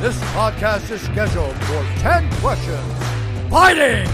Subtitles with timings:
[0.00, 2.80] This podcast is scheduled for 10 questions.
[3.50, 4.06] Fighting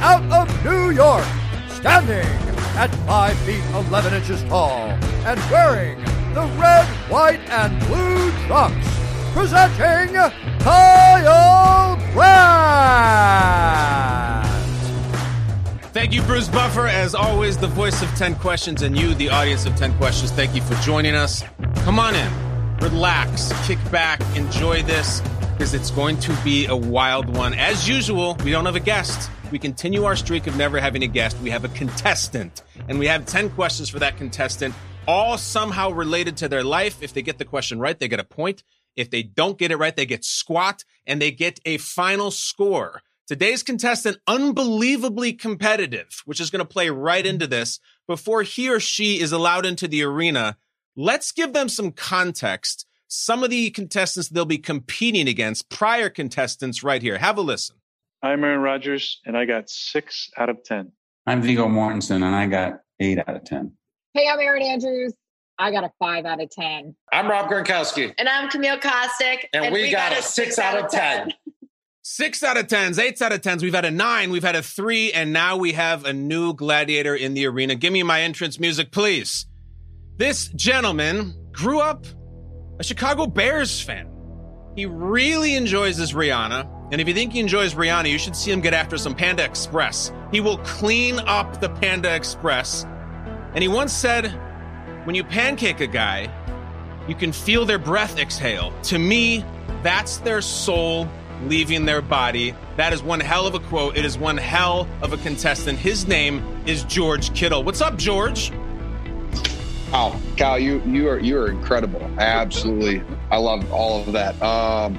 [0.00, 1.26] out of New York,
[1.68, 2.26] standing
[2.74, 4.88] at 5 feet 11 inches tall,
[5.26, 5.98] and wearing
[6.32, 8.88] the red, white, and blue trunks.
[9.34, 10.14] Presenting
[10.60, 12.86] Kyle Brandt.
[15.92, 16.86] Thank you, Bruce Buffer.
[16.86, 20.54] As always, the voice of 10 questions, and you, the audience of 10 questions, thank
[20.54, 21.44] you for joining us.
[21.84, 22.32] Come on in,
[22.80, 27.54] relax, kick back, enjoy this, because it's going to be a wild one.
[27.54, 29.30] As usual, we don't have a guest.
[29.50, 31.38] We continue our streak of never having a guest.
[31.40, 34.74] We have a contestant, and we have 10 questions for that contestant,
[35.06, 37.02] all somehow related to their life.
[37.02, 38.62] If they get the question right, they get a point.
[38.96, 43.02] If they don't get it right, they get squat, and they get a final score.
[43.26, 47.80] Today's contestant, unbelievably competitive, which is going to play right into this.
[48.06, 50.56] Before he or she is allowed into the arena,
[50.96, 52.86] let's give them some context.
[53.08, 57.18] Some of the contestants they'll be competing against, prior contestants, right here.
[57.18, 57.76] Have a listen.
[58.22, 60.90] I'm Aaron Rodgers, and I got six out of 10.
[61.26, 63.72] I'm Viggo Mortensen, and I got eight out of 10.
[64.14, 65.12] Hey, I'm Erin Andrews.
[65.58, 66.94] I got a five out of 10.
[67.12, 68.12] I'm Rob Gronkowski.
[68.18, 69.44] And I'm Camille Kostek.
[69.52, 71.32] And, we, got, a six, out of 10.
[72.02, 73.62] Six out of tens, eights out of tens.
[73.62, 77.16] We've had a nine, we've had a three, and now we have a new gladiator
[77.16, 77.74] in the arena.
[77.74, 79.46] Give me my entrance music, please.
[80.18, 82.06] This gentleman grew up
[82.78, 84.08] a Chicago Bears fan.
[84.74, 86.90] He really enjoys his Rihanna.
[86.90, 89.44] And if you think he enjoys Rihanna, you should see him get after some Panda
[89.44, 90.12] Express.
[90.32, 92.84] He will clean up the Panda Express.
[93.52, 94.28] And he once said,
[95.04, 96.32] when you pancake a guy,
[97.06, 98.72] you can feel their breath exhale.
[98.84, 99.44] To me,
[99.82, 101.06] that's their soul
[101.44, 102.54] leaving their body.
[102.78, 103.98] That is one hell of a quote.
[103.98, 105.78] It is one hell of a contestant.
[105.78, 107.62] His name is George Kittle.
[107.62, 108.50] What's up, George?
[109.92, 112.02] Oh, Kyle, you you are you are incredible.
[112.18, 114.40] Absolutely, I love all of that.
[114.42, 114.98] Um,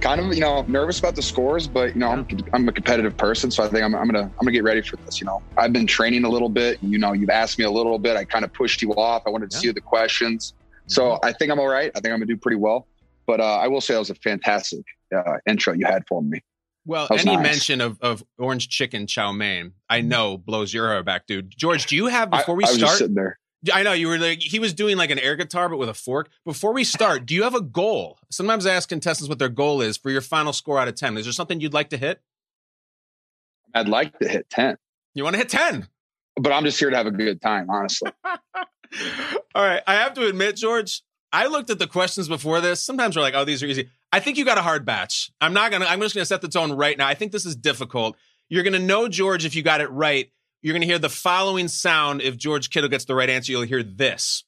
[0.00, 3.16] kind of, you know, nervous about the scores, but you know, I'm I'm a competitive
[3.16, 5.20] person, so I think I'm I'm gonna I'm gonna get ready for this.
[5.20, 6.78] You know, I've been training a little bit.
[6.82, 8.16] You know, you've asked me a little bit.
[8.16, 9.22] I kind of pushed you off.
[9.26, 9.60] I wanted to Yeah.
[9.60, 10.54] see the questions,
[10.86, 11.90] so I think I'm all right.
[11.94, 12.86] I think I'm gonna do pretty well.
[13.28, 14.84] But uh, I will say that was a fantastic
[15.16, 16.40] uh, intro you had for me.
[16.84, 17.42] Well, any nice.
[17.42, 21.52] mention of, of orange chicken chow mein, I know blows your hair back, dude.
[21.56, 23.10] George, do you have I, before we I was just start?
[23.72, 25.94] I know you were like he was doing like an air guitar, but with a
[25.94, 26.28] fork.
[26.44, 28.18] Before we start, do you have a goal?
[28.30, 31.16] Sometimes I ask contestants what their goal is for your final score out of ten.
[31.16, 32.20] Is there something you'd like to hit?
[33.74, 34.76] I'd like to hit ten,
[35.14, 35.88] You want to hit ten?
[36.38, 38.10] but I'm just here to have a good time, honestly.
[39.54, 39.82] All right.
[39.86, 41.02] I have to admit, George,
[41.32, 42.82] I looked at the questions before this.
[42.82, 43.88] Sometimes we're like, oh, these are easy.
[44.12, 45.30] I think you got a hard batch.
[45.40, 47.06] I'm not gonna, I'm just gonna set the tone right now.
[47.06, 48.16] I think this is difficult.
[48.48, 50.30] You're gonna know, George, if you got it right.
[50.66, 52.22] You're gonna hear the following sound.
[52.22, 54.42] If George Kittle gets the right answer, you'll hear this.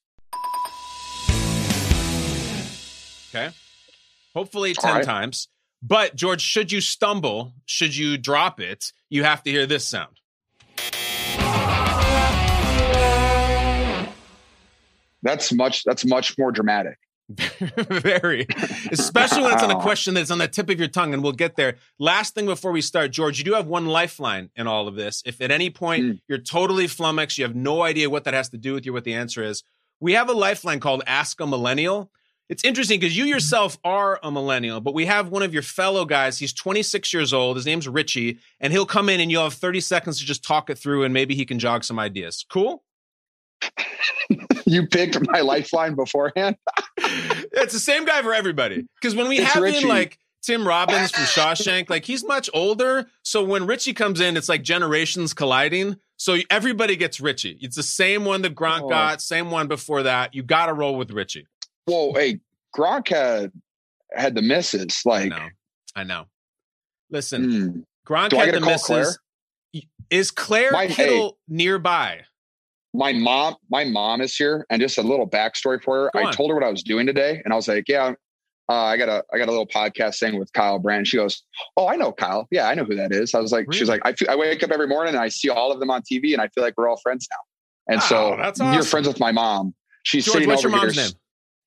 [3.29, 3.51] Okay.
[4.35, 5.05] Hopefully 10 All right.
[5.05, 5.47] times.
[5.81, 10.19] But George, should you stumble, should you drop it, you have to hear this sound.
[15.23, 15.85] That's much.
[15.85, 16.97] That's much more dramatic.
[17.89, 18.47] Very,
[18.91, 21.31] especially when it's on a question that's on the tip of your tongue, and we'll
[21.31, 21.75] get there.
[21.99, 25.21] Last thing before we start, George, you do have one lifeline in all of this.
[25.25, 26.19] If at any point Mm.
[26.27, 29.03] you're totally flummoxed, you have no idea what that has to do with you, what
[29.03, 29.63] the answer is,
[29.99, 32.09] we have a lifeline called Ask a Millennial.
[32.47, 36.03] it's interesting because you yourself are a millennial, but we have one of your fellow
[36.05, 36.39] guys.
[36.39, 37.57] He's 26 years old.
[37.57, 40.71] His name's Richie, and he'll come in and you'll have 30 seconds to just talk
[40.71, 42.43] it through, and maybe he can jog some ideas.
[42.49, 42.83] Cool.
[44.65, 46.55] you picked my lifeline beforehand.
[47.61, 48.85] it's the same guy for everybody.
[48.99, 49.83] Because when we It's have Richie.
[49.83, 53.07] in like Tim Robbins from Shawshank, like he's much older.
[53.23, 55.97] So when Richie comes in, it's like generations colliding.
[56.17, 57.57] So everybody gets Richie.
[57.61, 58.89] It's the same one that Gronk Oh.
[58.89, 60.33] got, same one before that.
[60.35, 61.47] You got to roll with Richie.
[61.85, 62.39] Whoa, hey,
[62.75, 63.51] Gronk had
[64.13, 65.01] had the misses.
[65.05, 65.47] I Like, know.
[65.95, 66.25] I know.
[67.09, 67.79] Listen, hmm.
[68.07, 69.19] Gronk had the call misses.
[70.09, 72.21] Is Claire My- Kittle nearby?
[72.93, 76.11] My mom, my mom is here, and just a little backstory for her.
[76.13, 76.33] Go I on.
[76.33, 78.13] told her what I was doing today, and I was like, "Yeah,
[78.67, 81.43] uh, I got a, I got a little podcast thing with Kyle Brandt." She goes,
[81.77, 82.47] "Oh, I know Kyle.
[82.49, 84.63] Yeah, I know who that is." I was like, "She's like, I, feel, I wake
[84.63, 86.73] up every morning and I see all of them on TV, and I feel like
[86.77, 89.75] we're all friends now." And Wow, so that's you're friends with my mom.
[90.03, 91.03] She's George, sitting what's over your mom's here.
[91.05, 91.13] name?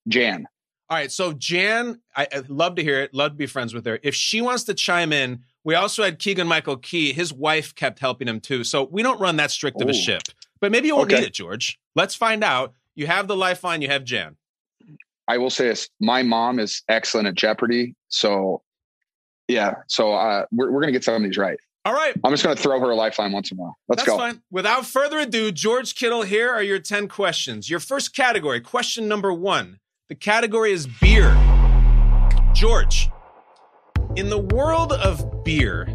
[0.08, 0.46] Jan.
[0.90, 3.14] All right, so Jan, I, I'd love to hear it.
[3.14, 3.98] Love to be friends with her.
[4.02, 7.12] If she wants to chime in, we also had Keegan Michael Key.
[7.12, 8.62] His wife kept helping him too.
[8.64, 10.22] So we don't run that strict of a ship.
[10.62, 11.20] But maybe you won't Okay.
[11.20, 11.78] need it, George.
[11.96, 12.72] Let's find out.
[12.94, 13.82] You have the lifeline.
[13.82, 14.36] You have Jan.
[15.28, 17.94] I will say this: my mom is excellent at Jeopardy.
[18.08, 18.62] So,
[19.48, 19.74] yeah.
[19.88, 21.58] So uh, we're we're gonna get some of these right.
[21.84, 23.76] All right, I'm just gonna throw her a lifeline once in a while.
[23.88, 24.18] Let's that's go.
[24.18, 24.40] fine.
[24.52, 27.68] Without further ado, George Kittle, here are your 10 questions.
[27.68, 29.80] Your first category, question number one.
[30.08, 31.34] The category is beer.
[32.54, 33.10] George,
[34.14, 35.86] in the world of beer,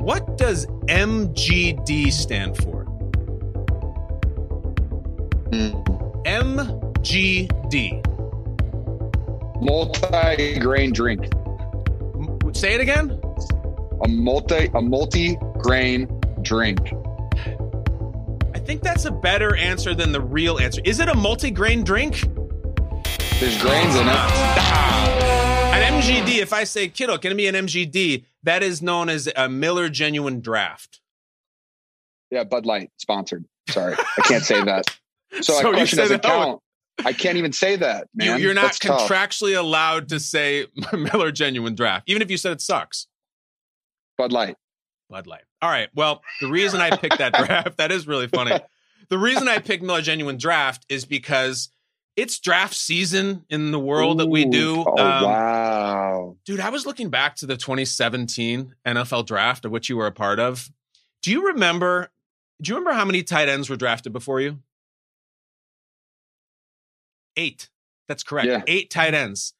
[0.00, 2.79] what does MGD stand for?
[6.30, 8.06] MGD.
[9.62, 11.24] Multi-grain drink.
[11.34, 13.20] M- Say it again.
[14.02, 16.06] A multi a multi-grain
[16.42, 16.78] drink.
[18.54, 20.80] I think that's a better answer than the real answer.
[20.84, 22.20] Is it a multi-grain drink?
[23.40, 24.16] There's grains in it.
[25.70, 28.24] An MGD, if I say, kiddo, can it be an MGD?
[28.42, 31.00] That is known as a Miller Genuine Draft.
[32.30, 33.44] Yeah, Bud Light sponsored.
[33.68, 34.84] Sorry, I can't say that.
[35.40, 36.60] So, So you question doesn't count.
[37.04, 38.40] I can't even say that, You, man.
[38.40, 39.08] you're not That's tough.
[39.08, 43.06] contractually allowed to say Miller Genuine Draft, even if you said it sucks.
[44.18, 44.56] Bud Light.
[45.08, 45.44] Bud Light.
[45.62, 45.88] All right.
[45.94, 48.58] Well, the reason I picked that draft, that is really funny.
[49.08, 51.68] The reason I picked Miller Genuine Draft is because
[52.14, 54.84] it's draft season in the world that we do.
[54.86, 56.36] Oh Um, wow.
[56.46, 60.12] Dude, I was looking back to the 2017 NFL draft of which you were a
[60.12, 60.70] part of.
[61.24, 62.12] Do you remember?
[62.62, 64.60] Do you remember how many tight ends were drafted before you?
[67.36, 67.68] Eight.
[68.08, 68.48] That's correct.
[68.48, 68.62] Yeah.
[68.66, 69.54] Eight tight ends.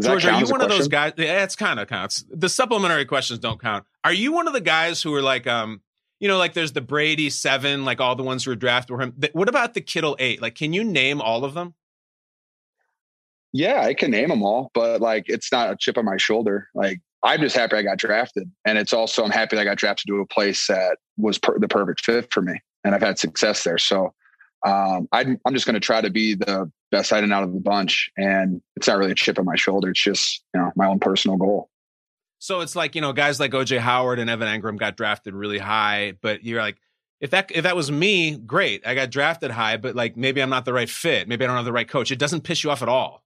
[0.00, 1.12] George, are you one of those guys?
[1.16, 2.24] Yeah, it's kind of counts.
[2.28, 3.84] The supplementary questions don't count.
[4.02, 5.80] Are you one of the guys who are like, um,
[6.18, 9.02] you know, like there's the Brady seven, like all the ones who were drafted were
[9.02, 9.14] him.
[9.32, 10.42] What about the Kittle eight?
[10.42, 11.74] Like, can you name all of them?
[13.52, 16.68] Yeah, I can name them all, but like it's not a chip on my shoulder.
[16.74, 19.78] Like I'm just happy I got drafted, and it's also I'm happy that I got
[19.78, 23.18] drafted to a place that was per- the perfect fit for me, and I've had
[23.18, 23.78] success there.
[23.78, 24.12] So
[24.64, 27.60] um, I'm I'm just going to try to be the best and out of the
[27.60, 29.90] bunch, and it's not really a chip on my shoulder.
[29.90, 31.68] It's just you know my own personal goal.
[32.38, 35.58] So it's like you know, guys like OJ Howard and Evan Engram got drafted really
[35.58, 36.76] high, but you're like,
[37.20, 40.50] if that if that was me, great, I got drafted high, but like maybe I'm
[40.50, 42.10] not the right fit, maybe I don't have the right coach.
[42.10, 43.22] It doesn't piss you off at all.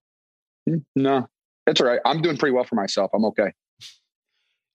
[0.95, 1.29] No,
[1.67, 2.01] it's all right.
[2.05, 3.11] I'm doing pretty well for myself.
[3.15, 3.53] I'm okay.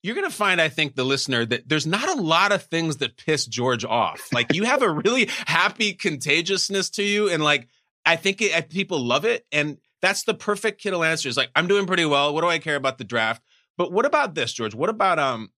[0.03, 2.97] You're going to find, I think, the listener that there's not a lot of things
[2.97, 4.27] that piss George off.
[4.33, 7.69] Like you have a really happy contagiousness to you, and like
[8.05, 11.29] I think it, people love it, and that's the perfect Kittle answer.
[11.29, 12.33] Is like I'm doing pretty well.
[12.33, 13.41] What do I care about the draft?
[13.77, 14.75] But what about this, George?
[14.75, 15.51] What about um?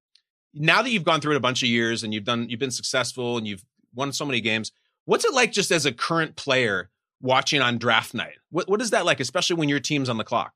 [0.54, 2.72] Now that you've gone through it a bunch of years and you've done, you've been
[2.72, 4.72] successful and you've won so many games.
[5.04, 8.38] What's it like just as a current player watching on draft night?
[8.52, 10.54] What what is that like, especially when your team's on the clock?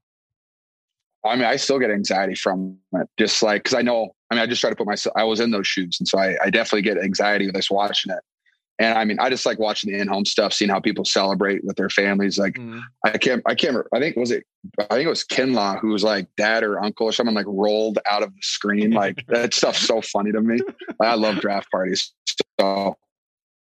[1.26, 4.10] I mean, I still get anxiety from it, just like because I know.
[4.32, 5.14] I mean, I just try to put myself.
[5.18, 8.12] I was in those shoes, and so I, I definitely get anxiety with us watching
[8.14, 8.20] it.
[8.80, 11.76] And I mean, I just like watching the in-home stuff, seeing how people celebrate with
[11.76, 12.38] their families.
[12.38, 12.82] Like, Mm.
[13.04, 13.76] I can't, I can't.
[13.94, 14.46] I think was it.
[14.80, 18.00] I think it was Kinlaw who was like dad or uncle or someone like rolled
[18.10, 18.92] out of the screen.
[18.92, 20.60] Like that stuff's so funny to me.
[21.02, 22.14] I love draft parties.
[22.60, 22.96] So,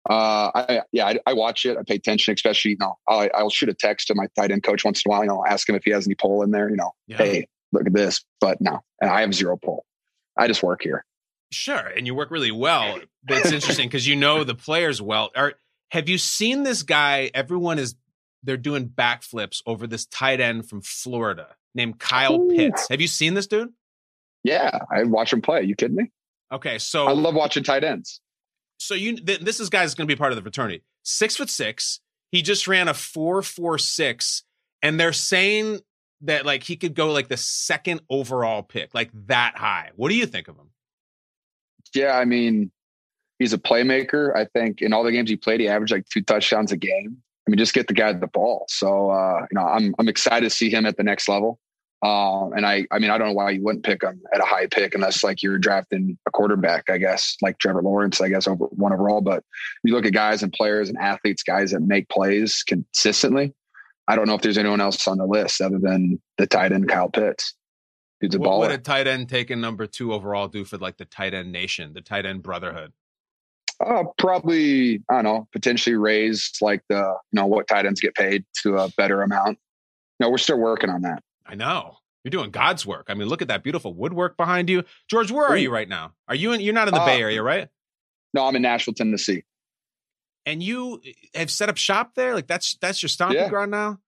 [0.09, 1.77] uh, I yeah, I, I watch it.
[1.79, 4.63] I pay attention, especially you know, I'll, I'll shoot a text to my tight end
[4.63, 5.23] coach once in a while.
[5.23, 6.69] You know, ask him if he has any pull in there.
[6.71, 7.17] You know, Yeah.
[7.19, 8.25] hey, look at this.
[8.41, 9.85] But no, and I have zero pull.
[10.37, 11.05] I just work here.
[11.53, 12.99] Sure, and you work really well.
[13.27, 15.31] But it's interesting because you know the players well.
[15.37, 15.55] Are
[15.91, 17.31] have you seen this guy?
[17.33, 17.95] Everyone is
[18.43, 22.55] they're doing backflips over this tight end from Florida named Kyle Ooh.
[22.55, 22.89] Pitts.
[22.91, 23.71] Have you seen this dude?
[24.43, 25.63] Yeah, I watch him play.
[25.63, 26.11] you kidding me?
[26.53, 28.21] Okay, so I love watching tight ends.
[28.85, 30.83] So you th- this is guy's going to be part of the fraternity.
[31.03, 32.01] Six foot six.
[32.31, 34.45] He just ran a four four six,
[34.83, 35.81] and they're saying
[36.23, 39.91] that like he could go like the second overall pick, like that high.
[39.97, 40.71] What do you think of him?
[41.95, 42.73] Yeah, I mean,
[43.39, 44.35] he's a playmaker.
[44.37, 47.17] I think in all the games he played, he averaged like two touchdowns a game.
[47.47, 48.65] I mean, just get the guy the ball.
[48.69, 51.59] So uh, you know, I'm I'm excited to see him at the next level.
[52.05, 54.45] Um, and I, I mean, I don't know why you wouldn't pick him at a
[54.45, 58.47] high pick unless like you're drafting a quarterback, I guess, like Trevor Lawrence, I guess,
[58.47, 59.23] over one overall.
[59.23, 59.43] But
[59.85, 63.55] you look at guys and players and athletes, guys that make plays consistently.
[64.07, 66.91] I don't know if there's anyone else on the list other than the tight end
[66.91, 67.55] Kyle Pitts.
[68.21, 68.59] Dude's a what baller.
[68.61, 71.95] would a tight end taking number two overall do for like the tight end nation,
[71.95, 72.93] the tight end brotherhood?
[73.85, 78.15] Uh, probably, I don't know, potentially raise like the, you know, what tight ends get
[78.15, 79.59] paid to a better amount.
[80.21, 81.23] No, we're still working on that.
[81.47, 81.99] I know.
[82.25, 83.07] You're doing God's work.
[83.09, 84.85] I mean, look at that beautiful woodwork behind you.
[85.11, 85.61] George, where are Ooh.
[85.61, 86.15] you right now?
[86.27, 87.69] Are you in you're not in the Uh, Bay Area, right?
[88.33, 89.45] No, I'm in Nashville, Tennessee.
[90.47, 91.01] And you
[91.35, 92.35] have set up shop there?
[92.35, 93.49] Like that's that's your stomping Yeah.
[93.51, 93.99] ground now?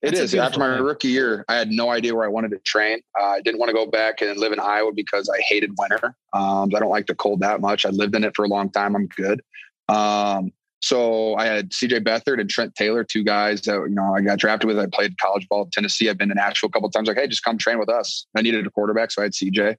[0.00, 0.34] It That's a is.
[0.34, 0.84] After my thing.
[0.84, 3.00] rookie year, I had no idea where I wanted to train.
[3.16, 6.16] Uh, I didn't want to go back and live in Iowa because I hated winter.
[6.32, 7.86] Um, I don't like the cold that much.
[7.86, 8.96] I lived in it for a long time.
[8.96, 9.42] I'm good.
[9.88, 14.20] Um, so I had CJ Beathard and Trent Taylor, two guys that you know I
[14.20, 14.78] got drafted with.
[14.78, 16.10] I played college ball in Tennessee.
[16.10, 17.06] I've been to Nashville a couple times.
[17.06, 18.26] Like, hey, just come train with us.
[18.36, 19.76] I needed a quarterback, so I had CJ,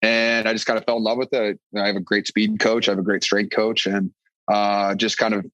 [0.00, 1.60] and I just kind of fell in love with it.
[1.76, 2.88] I have a great speed coach.
[2.88, 4.10] I have a great strength coach, and
[4.48, 5.44] uh, just kind of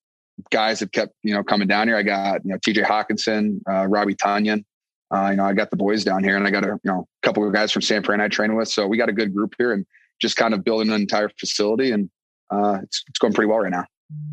[0.50, 1.97] guys have kept you know coming down here.
[1.97, 4.64] I got you know TJ Hockenson, uh, Robbie Tonyan.
[5.12, 7.09] Uh, you know, I got the boys down here, and I got a you know
[7.23, 8.68] couple of guys from San Fran I train with.
[8.68, 9.85] So we got a good group here, and
[10.21, 12.09] just kind of building an entire facility, and
[12.50, 13.85] uh, it's it's going pretty well right now.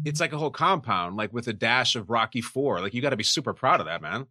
[0.06, 2.80] It's like a whole compound, like with a dash of Rocky Four.
[2.80, 4.28] Like you got to be super proud of that, man.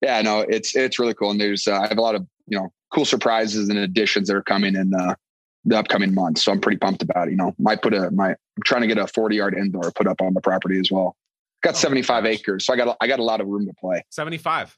[0.00, 2.58] Yeah, no, it's it's really cool, and there's uh, I have a lot of you
[2.58, 5.14] know cool surprises and additions that are coming in uh,
[5.64, 6.42] the upcoming months.
[6.42, 7.32] So I'm pretty pumped about it.
[7.32, 10.06] You know, might put a my I'm trying to get a 40 yard indoor put
[10.06, 11.16] up on the property as well.
[11.62, 14.04] Got Oh, 75 acres, so I got I got a lot of room to play.
[14.10, 14.76] 75.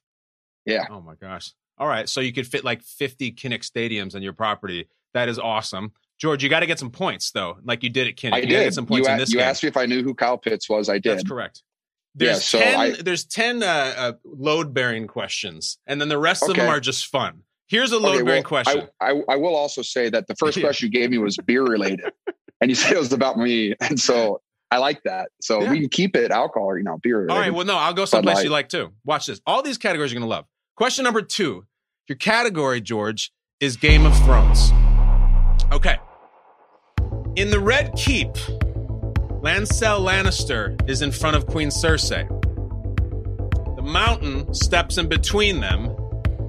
[0.66, 0.86] Yeah.
[0.90, 1.52] Oh my gosh.
[1.78, 2.08] All right.
[2.08, 4.88] So you could fit like 50 Kinnick stadiums on your property.
[5.14, 5.92] That is awesome.
[6.22, 8.32] George, you got to get some points though, like you did at Kinnick.
[8.34, 8.74] I you to get did.
[8.74, 9.48] some points you in this you game.
[9.48, 10.88] asked me if I knew who Kyle Pitts was.
[10.88, 11.18] I did.
[11.18, 11.64] That's correct.
[12.14, 16.18] There's Yeah, so 10 I- there's 10 uh, uh, load bearing questions and then the
[16.18, 17.42] rest of them are just fun.
[17.66, 18.88] Here's a Okay, load bearing well, question.
[19.00, 20.62] I, I, I will also say that the first Yeah.
[20.62, 22.12] question you gave me was beer related,
[22.60, 25.30] and you said it was about me, and so I like that.
[25.40, 25.70] So Yeah.
[25.72, 27.32] we can keep it alcohol or you know beer related.
[27.34, 27.52] All right.
[27.52, 28.44] Well, no, I'll go someplace Light.
[28.44, 28.92] you like too.
[29.04, 29.40] Watch this.
[29.44, 30.44] All these categories you're going to love.
[30.76, 31.66] Question number two.
[32.08, 34.70] Your category, George, is Game of Thrones.
[35.72, 35.96] Okay.
[37.34, 38.34] In the Red Keep,
[39.40, 42.28] Lancel Lannister is in front of Queen Cersei.
[43.76, 45.86] The mountain steps in between them,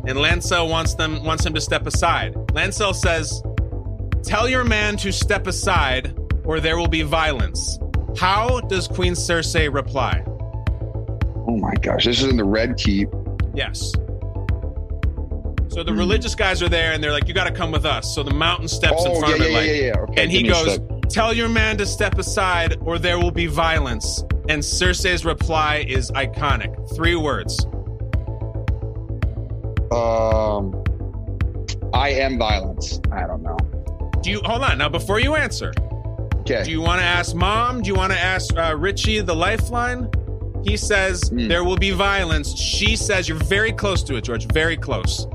[0.05, 2.33] and Lancel wants them wants him to step aside.
[2.51, 3.41] Lancel says,
[4.23, 6.13] "Tell your man to step aside,
[6.43, 7.79] or there will be violence."
[8.17, 10.23] How does Queen Cersei reply?
[11.45, 13.09] oh my gosh, this is in the red keep.
[13.53, 13.93] Yes.
[15.73, 18.13] So the religious guys are there, and they're like, "You got to come with us."
[18.13, 19.99] So the mountain steps in oh front yeah, of it, yeah, like, yeah, yeah.
[20.11, 21.01] Okay, and he give me a goes.
[21.09, 26.11] "Tell your man to step aside, or there will be violence." And Cersei's reply is
[26.11, 26.73] iconic.
[26.95, 27.65] Three words.
[29.91, 30.83] Um,
[31.93, 32.99] I am violence.
[33.11, 33.57] I don't know.
[34.21, 34.89] Do you hold on now?
[34.89, 35.71] Before you answer,
[36.41, 36.63] Okay.
[36.63, 37.81] do you want to ask Mom?
[37.81, 40.09] Do you want to ask uh, Richie the Lifeline?
[40.63, 41.47] He says Hmm.
[41.47, 42.55] there will be violence.
[42.57, 44.45] She says you're very close to it, George.
[44.51, 45.27] Very close.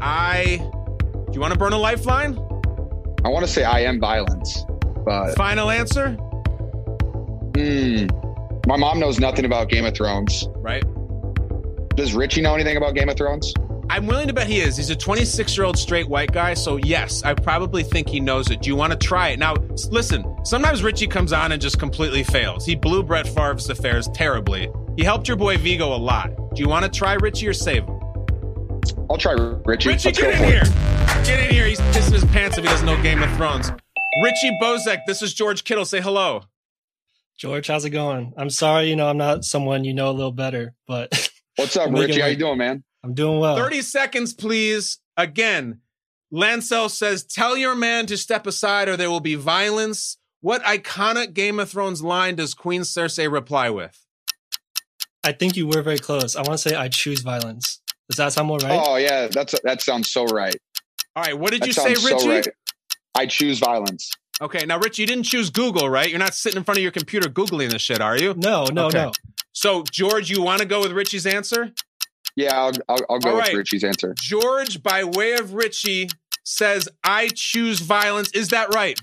[0.00, 0.56] I.
[0.58, 2.34] Do you want to burn a lifeline?
[3.24, 4.64] I want to say I am violence,
[5.04, 6.10] but Final answer.
[7.56, 8.06] hmm,
[8.66, 10.48] my mom knows nothing about Game of Thrones.
[10.56, 10.84] Right.
[11.96, 13.52] Does Richie know anything about Game of Thrones?
[13.88, 14.76] I'm willing to bet he is.
[14.76, 16.54] He's a 26 year old straight white guy.
[16.54, 18.60] So, yes, I probably think he knows it.
[18.60, 19.38] Do you want to try it?
[19.38, 19.54] Now,
[19.90, 22.66] listen, sometimes Richie comes on and just completely fails.
[22.66, 24.68] He blew Brett Favre's affairs terribly.
[24.96, 26.30] He helped your boy Viggo a lot.
[26.54, 27.95] Do you want to try Richie or save him?
[29.10, 29.88] I'll try Richie.
[29.88, 30.62] Richie, Let's get in here.
[30.64, 31.26] it.
[31.26, 31.66] Get in here.
[31.66, 33.70] He's pissing his pants if he doesn't know Game of Thrones.
[34.22, 35.84] Richie Bozek, this is George Kittle.
[35.84, 36.42] Say hello.
[37.38, 38.32] George, how's it going?
[38.36, 41.90] I'm sorry, you know, I'm not someone you know a little better, but What's up,
[41.90, 42.20] Richie?
[42.20, 42.82] How you doing, man?
[43.04, 43.56] I'm doing well.
[43.56, 44.98] 30 seconds, please.
[45.16, 45.80] Again,
[46.32, 50.18] Lancel says, Tell your man to step aside or there will be violence.
[50.40, 53.98] What iconic Game of Thrones line does Queen Cersei reply with?
[55.24, 56.36] I think you were very close.
[56.36, 57.80] I want to say I choose violence.
[58.08, 58.80] Does that sound more right?
[58.84, 60.56] Oh yeah, that's that sounds so right.
[61.16, 62.18] All right, what did That you say, sounds Richie?
[62.20, 62.48] so right.
[63.14, 64.10] I choose violence.
[64.42, 66.10] Okay, now, Richie, you didn't choose Google, right?
[66.10, 68.34] You're not sitting in front of your computer Googling this shit, are you?
[68.36, 68.98] No, no, Okay.
[69.04, 69.12] no.
[69.52, 71.72] So, George, you want to go with Richie's answer?
[72.36, 73.54] Yeah, I'll I'll, I'll go All with right.
[73.56, 74.14] Richie's answer.
[74.20, 76.10] George, by way of Richie,
[76.44, 78.30] says, I choose violence.
[78.32, 79.00] Is that right?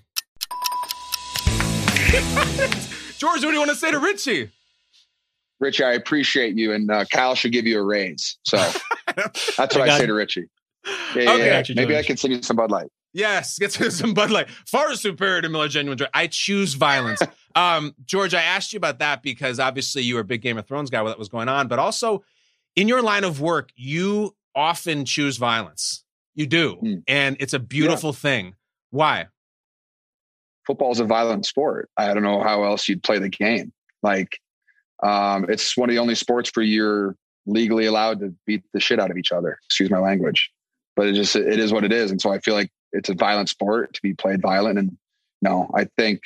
[3.18, 4.52] George, what do you want to say to Richie?
[5.60, 8.38] Richie, I appreciate you, and uh, Kyle should give you a raise.
[8.44, 8.58] So
[9.16, 10.08] That's what I I, say you.
[10.08, 10.46] to Richie.
[10.86, 11.64] Yeah, yeah, Okay.
[11.70, 11.76] yeah.
[11.76, 12.88] Maybe I can send you some Bud Light.
[13.14, 14.50] Yes, get to some Bud Light.
[14.68, 16.12] Far superior to Miller Genuine Draft.
[16.16, 17.22] I choose violence.
[17.56, 20.68] um, George, I asked you about that because obviously you were a big Game of
[20.68, 22.24] Thrones guy while that was going on, but also
[22.76, 26.04] in your line of work, you often choose violence.
[26.36, 26.78] You do.
[26.84, 27.04] Mm.
[27.08, 28.56] And it's a beautiful thing.
[28.90, 29.28] Why?
[30.66, 31.90] Football is a violent sport.
[31.98, 33.72] I don't know how else you'd play the game.
[34.02, 34.40] Like,
[35.04, 39.00] um, it's one of the only sports where you're legally allowed to beat the shit
[39.00, 39.60] out of each other.
[39.66, 40.52] Excuse my language,
[40.96, 42.12] but it just it is what it is.
[42.12, 44.80] And so I feel like it's a violent sport to be played violent.
[44.80, 44.98] And
[45.42, 46.22] no, I think,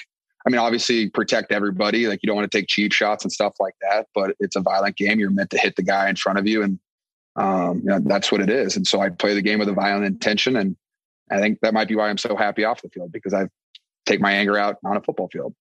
[0.45, 2.07] I mean, obviously protect everybody.
[2.07, 4.07] Like you don't want to take cheap shots and stuff like that.
[4.13, 5.19] But it's a violent game.
[5.19, 6.79] You're meant to hit the guy in front of you, and
[7.35, 8.75] um, you know, that's what it is.
[8.75, 10.75] And so I play the game with a violent intention, and
[11.31, 13.47] I think that might be why I'm so happy off the field because I
[14.05, 15.53] take my anger out on a football field.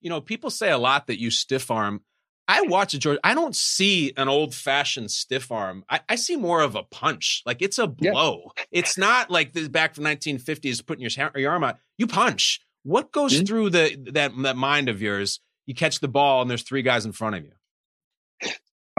[0.00, 2.02] You know, people say a lot that you stiff arm.
[2.46, 3.18] I watch it, George.
[3.24, 5.84] I don't see an old fashioned stiff arm.
[5.88, 7.42] I, I see more of a punch.
[7.46, 8.10] Like it's a Yeah.
[8.12, 8.52] blow.
[8.70, 11.78] It's not like this back from 1950s putting your, your arm out.
[11.96, 12.60] You punch.
[12.82, 13.46] What goes Mhm.
[13.46, 15.40] through the that that mind of yours?
[15.66, 17.52] You catch the ball and there's three guys in front of you.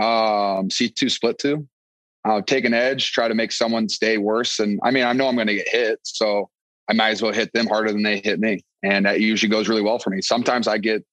[0.04, 1.68] Um, C2 split two.
[2.26, 4.60] I'll take an edge, try to make someone stay worse.
[4.60, 6.50] And I mean, I know I'm going to get hit, so
[6.90, 8.66] I might as well hit them harder than they hit me.
[8.82, 10.22] And that usually goes really well for me.
[10.22, 11.06] Sometimes I get,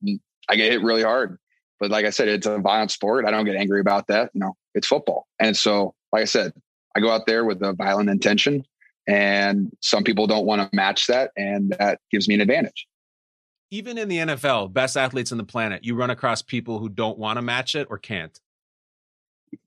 [0.48, 1.38] I get hit really hard,
[1.82, 3.24] but like I said, it's a violent sport.
[3.24, 4.30] I don't get angry about that.
[4.34, 5.26] You know, it's football.
[5.40, 6.52] And so, like I said,
[6.94, 8.64] I go out there with a violent intention
[9.08, 11.32] and some people don't want to match that.
[11.36, 12.86] And that gives me an advantage.
[13.72, 17.18] Even in the NFL, best athletes on the planet, you run across people who don't
[17.18, 18.38] want to match it or can't.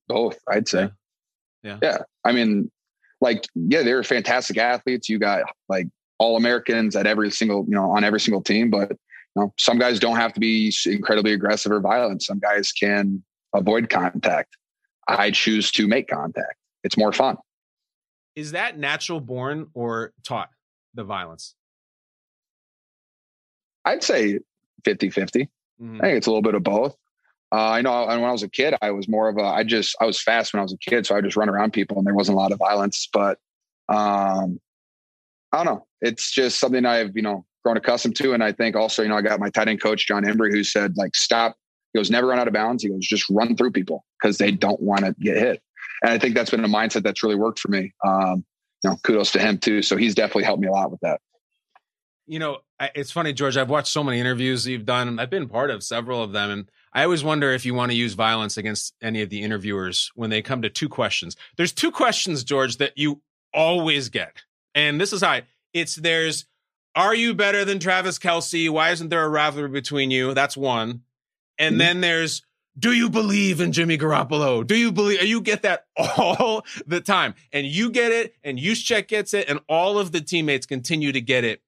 [0.08, 0.92] Both, I'd say.
[1.64, 1.80] Yeah.
[1.82, 1.98] Yeah.
[2.24, 2.72] I mean,
[3.20, 5.10] like, yeah, they're fantastic athletes.
[5.10, 8.70] You got like all Americans at every single, you know, on every single team.
[8.70, 8.94] But
[9.36, 12.24] you know, some guys don't have to be incredibly aggressive or violent.
[12.24, 13.24] Some guys can
[13.54, 14.56] avoid contact.
[15.08, 16.56] I choose to make contact.
[16.84, 17.38] It's more fun.
[18.36, 20.50] Is that natural born or taught
[20.94, 21.56] the violence?
[23.86, 24.40] I'd say
[24.84, 25.50] 50 50.
[25.82, 25.98] Mhm.
[25.98, 26.96] I think it's a little bit of both.
[27.52, 29.64] Uh, I know and when I was a kid, I was more of a, I
[29.64, 31.06] just, I was fast when I was a kid.
[31.06, 33.08] So I just run around people and there wasn't a lot of violence.
[33.12, 33.38] But
[33.88, 34.60] um,
[35.52, 35.88] I don't know.
[36.02, 38.34] It's just something I've, you know, grown accustomed to.
[38.34, 40.64] And I think also, you know, I got my tight end coach, Jon Embree, who
[40.64, 41.58] said, like, stop.
[41.92, 42.84] He goes, never run out of bounds.
[42.84, 45.64] He goes, just run through people because they don't want to get hit.
[46.04, 47.94] And I think that's been a mindset that's really worked for me.
[48.06, 48.46] Um,
[48.84, 49.82] you know, kudos to him too.
[49.82, 51.22] So he's definitely helped me a lot with that.
[52.28, 52.60] You know,
[52.94, 53.58] it's funny, George.
[53.58, 55.18] I've watched so many interviews you've done.
[55.18, 57.98] I've been part of several of them, and I always wonder if you want to
[57.98, 61.36] use violence against any of the interviewers when they come to two questions.
[61.56, 63.22] There's two questions, George, that you
[63.54, 65.96] always get, and this is how I, it's.
[65.96, 66.46] There's,
[66.96, 68.70] are you better than Travis Kelce?
[68.70, 70.34] Why isn't there a rivalry between you?
[70.34, 71.02] That's one,
[71.58, 71.80] and Mhm.
[71.80, 72.42] then there's.
[72.78, 74.68] Do you believe in Jimmy Garoppolo?
[74.68, 75.86] Do you believe you get that
[76.18, 77.34] all the time?
[77.54, 81.22] And you get it, and Juszczyk gets it, and all of the teammates continue to
[81.22, 81.62] get it.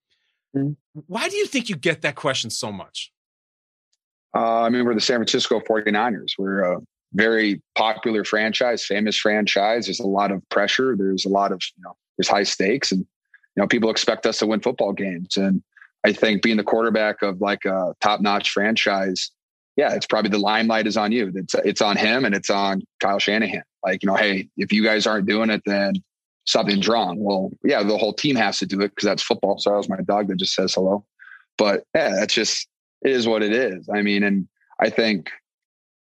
[1.06, 3.14] Why do you think you get that question so much?
[4.36, 6.34] Uh, I mean, we're the San Francisco 49ers.
[6.38, 6.80] We're a
[7.14, 9.86] very popular franchise, famous franchise.
[9.86, 10.96] There's a lot of pressure.
[10.98, 13.06] There's a lot of, you know, there's high stakes and,
[13.58, 15.36] you know, people expect us to win football games.
[15.36, 15.64] And
[16.06, 19.32] I think being the quarterback of like a top notch franchise,
[19.76, 21.32] yeah, it's probably the limelight is on you.
[21.34, 23.64] It's, it's on him and it's on Kyle Shanahan.
[23.84, 25.96] Like, you know, hey, if you guys aren't doing it, then
[26.46, 27.18] something's wrong.
[27.20, 29.58] Well, yeah, the whole team has to do it because that's football.
[29.58, 31.04] Sorry, that was my dog that just says hello.
[31.58, 32.68] But yeah, that's just,
[33.02, 33.90] it is what it is.
[33.92, 34.48] I mean, and
[34.80, 35.32] I think,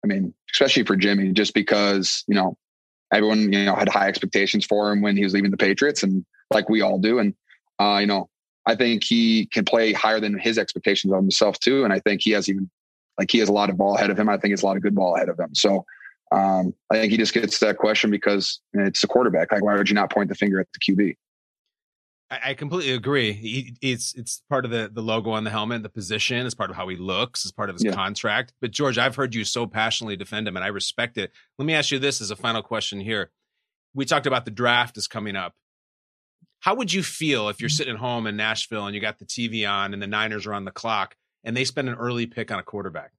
[0.05, 2.59] I mean, especially for Jimmy, just because, you know,
[3.11, 6.23] everyone, you know, had high expectations for him when he was leaving the Patriots and
[6.51, 7.19] like we all do.
[7.19, 7.33] And,
[7.80, 8.28] uh, you know,
[8.66, 11.84] I think he can play higher than his expectations of himself too.
[11.84, 12.68] And I think he has even,
[13.18, 14.28] like, he has a lot of ball ahead of him.
[14.28, 15.54] I think has a lot of good ball ahead of him.
[15.54, 15.84] So,
[16.32, 19.52] um, I think he just gets that question because it's the quarterback.
[19.52, 21.16] Like, why would you not point the finger at the QB?
[22.30, 23.32] I, I completely agree.
[23.32, 26.44] He, it's it's part of the the logo on the helmet, the position.
[26.44, 27.44] It's part of how he looks.
[27.44, 27.92] It's part of his Yeah.
[27.92, 28.52] contract.
[28.60, 31.30] But George, I've heard you so passionately defend him, and I respect it.
[31.58, 33.30] Let me ask you this as a final question here.
[33.94, 35.54] We talked about the draft is coming up.
[36.66, 39.24] How would you feel if you're sitting at home in Nashville and you got the
[39.24, 42.50] TV on and the Niners are on the clock and they spend an early pick
[42.50, 43.12] on a quarterback?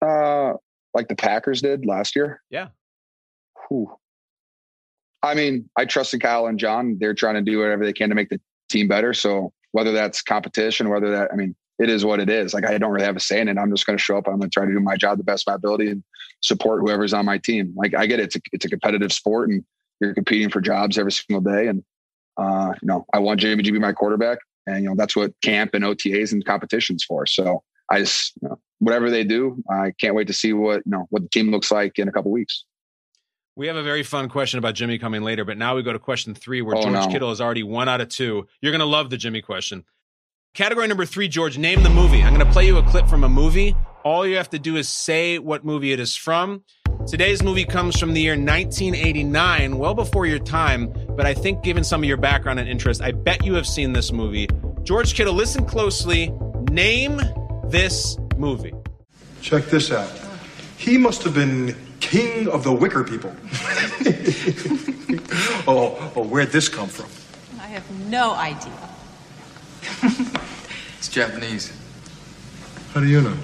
[0.00, 0.52] Uh,
[0.94, 2.40] like the Packers did last year.
[2.50, 2.68] Yeah.
[3.66, 3.92] Whew.
[5.24, 6.98] I mean, I trust in Kyle and John.
[7.00, 9.12] They're trying to do whatever they can to make the team better.
[9.12, 12.54] So whether that's competition, whether that, I mean, it is what it is.
[12.54, 13.58] Like I don't really have a say in it.
[13.58, 14.28] I'm just going to show up.
[14.28, 16.04] I'm going to try to do my job the best of my ability and
[16.42, 17.74] support whoever's on my team.
[17.76, 18.26] Like I get it.
[18.26, 19.64] It's a, it's a competitive sport and
[20.00, 21.68] you're competing for jobs every single day.
[21.68, 21.84] And,
[22.36, 25.32] uh, you know, I want Jamie to be my quarterback and, you know, that's what
[25.42, 27.26] camp and OTAs and competitions for.
[27.26, 30.90] So I just, you know, whatever they do, I can't wait to see what, you
[30.92, 32.64] know, what the team looks like in a couple weeks.
[33.56, 35.98] We have a very fun question about Jimmy coming later, but now we go to
[35.98, 37.08] question three, where Oh, George no.
[37.08, 38.46] Kittle is already one out of two.
[38.62, 39.84] You're going to love the Jimmy question.
[40.54, 42.22] Category number three, George, name the movie.
[42.22, 43.76] I'm going to play you a clip from a movie.
[44.04, 46.64] All you have to do is say what movie it is from.
[47.06, 51.82] Today's movie comes from the year 1989, well before your time, but I think given
[51.82, 54.48] some of your background and interest, I bet you have seen this movie.
[54.84, 56.32] George Kittle, listen closely.
[56.70, 57.20] Name
[57.64, 58.72] this movie.
[59.40, 60.10] Check this out.
[60.76, 63.34] He must have been king of the wicker people.
[65.66, 67.08] oh, oh, where'd this come from?
[67.60, 68.72] I have no idea.
[70.98, 71.72] It's Japanese
[72.92, 73.34] How do you know?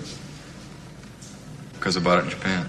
[1.72, 2.68] because I bought it in Japan.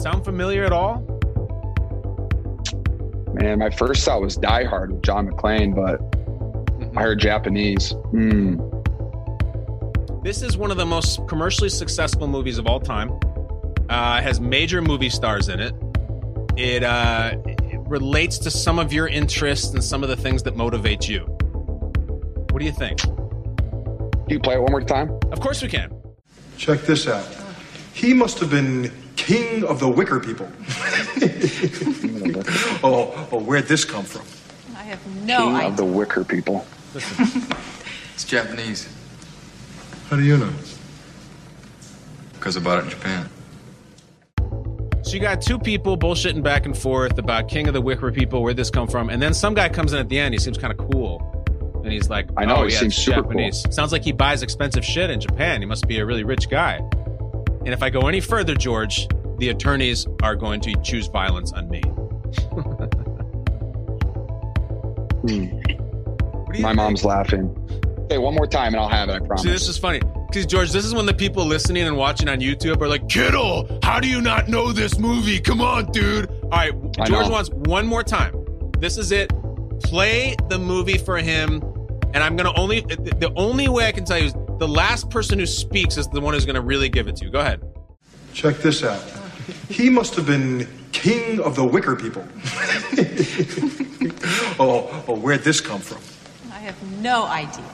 [0.00, 1.00] Sound familiar at all?
[3.34, 6.00] Man, my first thought was Die Hard with John McClane, but
[6.96, 7.90] I heard Japanese.
[8.10, 8.56] Hmm.
[10.22, 13.10] This is one of the most commercially successful movies of all time.
[13.88, 15.74] Uh, has major movie stars in it.
[16.56, 20.56] It, uh, it relates to some of your interests and some of the things that
[20.56, 21.20] motivate you.
[22.50, 23.00] What do you think?
[23.00, 25.10] Do you play it one more time?
[25.32, 25.97] Of course we can.
[26.58, 27.26] Check this out.
[27.94, 30.50] He must have been king of the wicker people.
[32.84, 34.22] oh, oh, where'd this come from?
[34.76, 35.68] I have no king idea.
[35.68, 36.66] of the wicker people.
[38.18, 38.88] It's Japanese
[40.10, 40.50] How do you know?
[42.32, 43.28] because I bought it in Japan.
[45.02, 48.42] So you got two people bullshitting back and forth about King of the Wicker people,
[48.42, 49.08] where'd this come from?
[49.08, 50.34] And then some guy comes in at the end.
[50.34, 51.37] He seems kind of cool.
[51.82, 53.64] And he's like, I know, oh, he yeah, seems super Japanese.
[53.70, 55.60] Sounds like he buys expensive shit in Japan.
[55.60, 56.76] He must be a really rich guy.
[56.76, 61.68] And if I go any further, George, the attorneys are going to choose violence on
[61.68, 61.82] me.
[66.48, 66.76] What do you My think?
[66.76, 67.54] mom's laughing.
[68.08, 69.42] Hey, one more time and I'll have it, I promise.
[69.42, 70.00] See, this is funny.
[70.28, 73.78] Because, George, this is when the people listening and watching on YouTube are like, Kittle,
[73.82, 75.38] how do you not know this movie?
[75.40, 76.30] Come on, dude.
[76.44, 76.72] All right,
[77.06, 78.34] George wants one more time.
[78.78, 79.30] This is it.
[79.82, 81.62] Play the movie for him.
[82.14, 85.10] And I'm going to only, the only way I can tell you is the last
[85.10, 87.30] person who speaks is the one who's going to really give it to you.
[87.30, 87.62] Go ahead.
[88.32, 89.02] Check this out.
[89.68, 92.24] He must have been king of the wicker people.
[94.58, 95.98] oh, oh, where'd this come from?
[96.52, 97.64] I have no idea.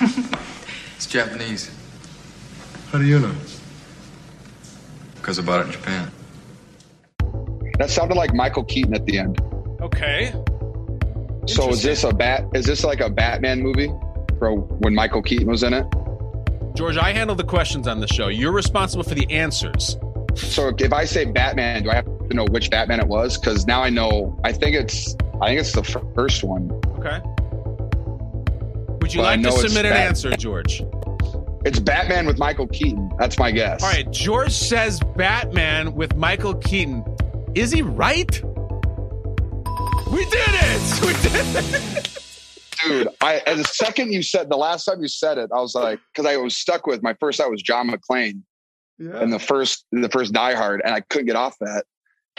[0.96, 1.70] It's Japanese
[2.90, 3.34] How do you know?
[5.16, 6.10] because I bought it in Japan.
[7.78, 9.40] That sounded like Michael Keaton at the end.
[9.80, 10.32] Okay.
[11.46, 12.44] So is this a bat?
[12.54, 13.92] Is this like a Batman movie?
[14.38, 15.86] From when Michael Keaton was in it?
[16.74, 18.28] George, I handle the questions on the show.
[18.28, 19.96] You're responsible for the answers.
[20.34, 23.38] So if I say Batman, do I have to know which Batman it was?
[23.38, 24.38] Because now I know.
[24.44, 25.14] I think it's.
[25.40, 26.70] I think it's the first one.
[26.98, 27.20] Okay.
[29.00, 30.82] Would you I like to submit an Bat- answer, George?
[31.64, 33.10] It's Batman with Michael Keaton.
[33.18, 33.82] That's my guess.
[33.82, 37.04] All right, George says Batman with Michael Keaton.
[37.54, 38.42] Is he right?
[40.10, 41.00] We did it!
[41.04, 42.10] We did it!
[42.86, 43.08] dude.
[43.20, 46.00] I as the second you said the last time you said it, I was like,
[46.12, 48.42] because I was stuck with my first thought was John McClane
[48.98, 49.18] Yeah.
[49.20, 51.84] and the first the first Die Hard, and I couldn't get off that.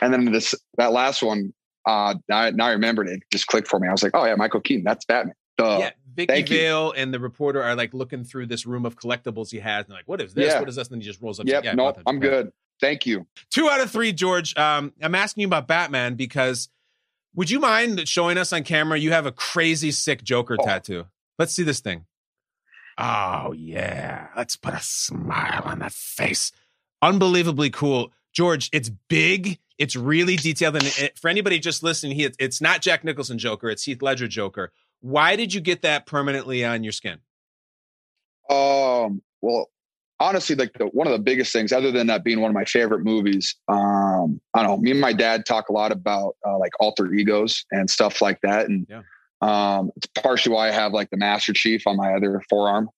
[0.01, 1.53] And then this that last one,
[1.85, 3.21] uh, now, now I remembered it.
[3.31, 3.87] Just clicked for me.
[3.87, 4.83] I was like, oh yeah, Michael Keaton.
[4.83, 5.35] That's Batman.
[5.57, 5.77] Duh.
[5.79, 6.57] yeah, Vicky thank you.
[6.57, 9.93] Vale and the reporter are like looking through this room of collectibles he has, and
[9.93, 10.53] like, "What is this?
[10.53, 10.59] Yeah.
[10.59, 11.47] What is this?" And then he just rolls up.
[11.47, 11.63] Yep.
[11.63, 12.51] yeah, no, bought I'm good.
[12.81, 13.25] Thank you.
[13.51, 14.55] Two out of three, George.
[14.57, 16.67] Um, I'm asking you about Batman because
[17.35, 18.97] would you mind showing us on camera?
[18.97, 20.65] You have a crazy sick Joker Oh.
[20.65, 21.05] tattoo.
[21.37, 22.05] Let's see this thing.
[22.97, 26.51] Oh yeah, let's put a smile on that face.
[27.01, 28.69] Unbelievably cool, George.
[28.71, 29.59] It's big.
[29.77, 33.69] It's really detailed, and it, for anybody just listening, he, it's not Jack Nicholson Joker.
[33.69, 34.71] It's Heath Ledger Joker.
[35.01, 37.19] Why did you get that permanently on your skin?
[38.49, 39.69] Um, well,
[40.19, 42.65] honestly, like the, one of the biggest things, other than that being one of my
[42.65, 44.77] favorite movies, um, I don't know.
[44.77, 48.39] Me and my dad talk a lot about uh, like alter egos and stuff like
[48.41, 49.01] that, and Yeah.
[49.41, 52.89] um, it's partially why I have like the Master Chief on my other forearm.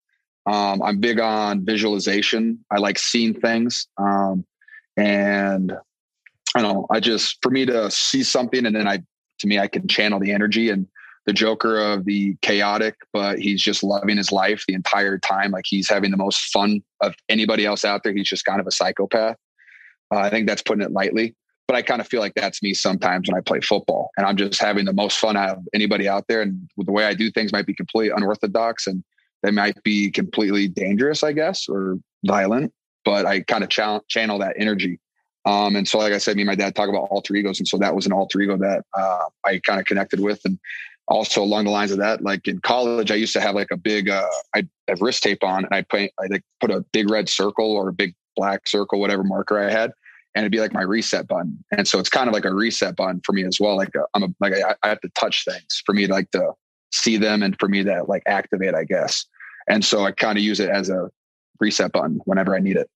[0.46, 2.64] Um, I'm big on visualization.
[2.72, 4.46] I like seeing things, um,
[4.96, 5.74] and
[6.56, 6.88] I don't know.
[6.90, 9.04] I just for me to see something, and then I,
[9.40, 10.88] to me, I can channel the energy and
[11.28, 15.52] the Joker of the chaotic, but he's just loving his life the entire time.
[15.52, 18.14] Like he's having the most fun of anybody else out there.
[18.14, 19.36] He's just kind of a psychopath.
[20.10, 21.36] Uh, I think that's putting it lightly,
[21.68, 24.38] but I kind of feel like that's me sometimes when I play football and I'm
[24.38, 26.42] just having the most fun out of anybody out there.
[26.42, 29.04] And the way I do things might be completely unorthodox and
[29.44, 32.72] they might be completely dangerous, I guess, or violent,
[33.04, 35.02] but I kind of channel, channel that energy.
[35.44, 37.60] Um, and so, like I said, me and my dad talk about alter egos.
[37.60, 40.42] And so that was an alter ego that uh, I kind of connected with.
[40.44, 40.60] And
[41.08, 43.78] also along the lines of that, like in college, I used to have like a
[43.78, 47.10] big, uh, I'd have wrist tape on and I'd paint, I'd like put a big
[47.10, 49.94] red circle or a big black circle, whatever marker I had,
[50.36, 51.64] and it'd be like my reset button.
[51.72, 53.78] And so it's kind of like a reset button for me as well.
[53.78, 56.30] Like i am a like I, I have to touch things for me to like
[56.32, 56.52] to
[56.92, 59.26] see them and for me to like activate, I guess.
[59.70, 61.10] And so I kind of use it as a
[61.60, 62.90] reset button whenever I need it.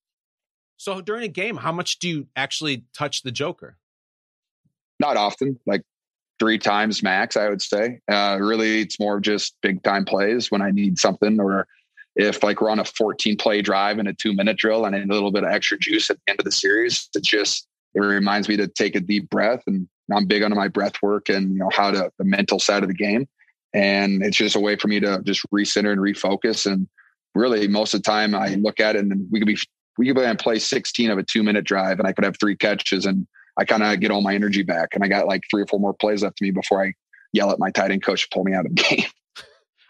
[0.77, 3.77] So during a game, how much do you actually touch the Joker?
[4.99, 5.83] Not often, like
[6.41, 7.99] three times max, I would say.
[8.11, 11.67] Uh, really, it's more just big time plays when I need something, or
[12.15, 15.13] if like we're on a 14 play drive and a two minute drill and a
[15.13, 17.07] little bit of extra juice at the end of the series.
[17.13, 20.67] It just it reminds me to take a deep breath, and I'm big on my
[20.67, 23.27] breath work and you know how to the mental side of the game.
[23.71, 26.65] And it's just a way for me to just recenter and refocus.
[26.65, 26.87] And
[27.35, 29.59] really, most of the time, I look at it and we could be
[29.99, 33.05] we could play 16 of a two minute drive, and I could have three catches,
[33.05, 34.89] and I kind of get all my energy back.
[34.93, 36.93] And I got like three or four more plays left to me before I
[37.33, 39.09] yell at my tight end coach to pull me out of the game.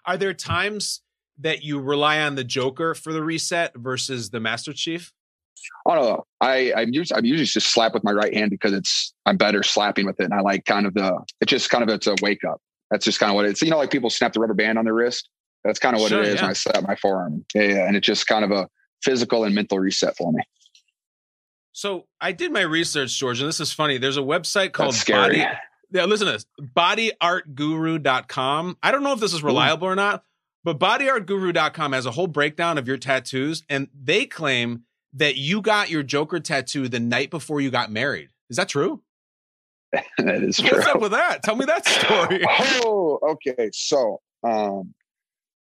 [0.05, 1.01] Are there times
[1.39, 5.11] that you rely on the Joker for the reset versus the Master Chief?
[5.87, 6.25] I don't know.
[6.39, 9.61] I I'm usually I'm usually just slap with my right hand because it's I'm better
[9.61, 12.15] slapping with it, and I like kind of the it's just kind of it's a
[12.21, 12.59] wake up.
[12.89, 13.61] That's just kind of what it's.
[13.61, 15.29] You know, like people snap the rubber band on their wrist.
[15.63, 16.47] That's kind of what sure, it is yeah.
[16.47, 17.45] I slap my forearm.
[17.53, 18.67] Yeah, yeah, and it's just kind of a
[19.03, 20.41] physical and mental reset for me.
[21.73, 23.97] So I did my research, George, and this is funny.
[23.97, 25.45] There's a website called Body.
[25.93, 26.45] Yeah, listen to this.
[26.61, 28.77] Bodyartguru.com.
[28.81, 29.91] I don't know if this is reliable Ooh.
[29.91, 30.23] or not,
[30.63, 35.89] but bodyartguru.com has a whole breakdown of your tattoos, and they claim that you got
[35.89, 38.29] your Joker tattoo the night before you got married.
[38.49, 39.01] Is that true?
[39.91, 40.77] that is true.
[40.77, 41.43] What's up with that?
[41.43, 42.43] Tell me that story.
[42.85, 43.69] oh, okay.
[43.73, 44.93] So, um,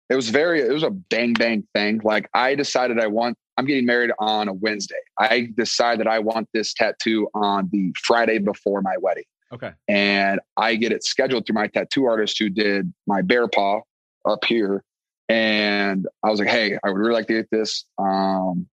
[0.08, 2.00] it was very, it was a bang bang thing.
[2.02, 5.02] Like I decided I want, I'm getting married on a Wednesday.
[5.18, 9.24] I decide that I want this tattoo on the Friday before my wedding.
[9.52, 9.72] Okay.
[9.86, 13.82] And I get it scheduled through my tattoo artist who did my bear paw
[14.24, 14.82] up here.
[15.28, 17.84] And I was like, hey, I would really like to get this.
[17.98, 18.66] Um,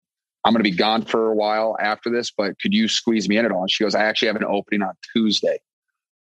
[0.45, 3.35] I'm going to be gone for a while after this, but could you squeeze me
[3.35, 3.63] in at all?
[3.63, 5.59] And she goes, I actually have an opening on Tuesday.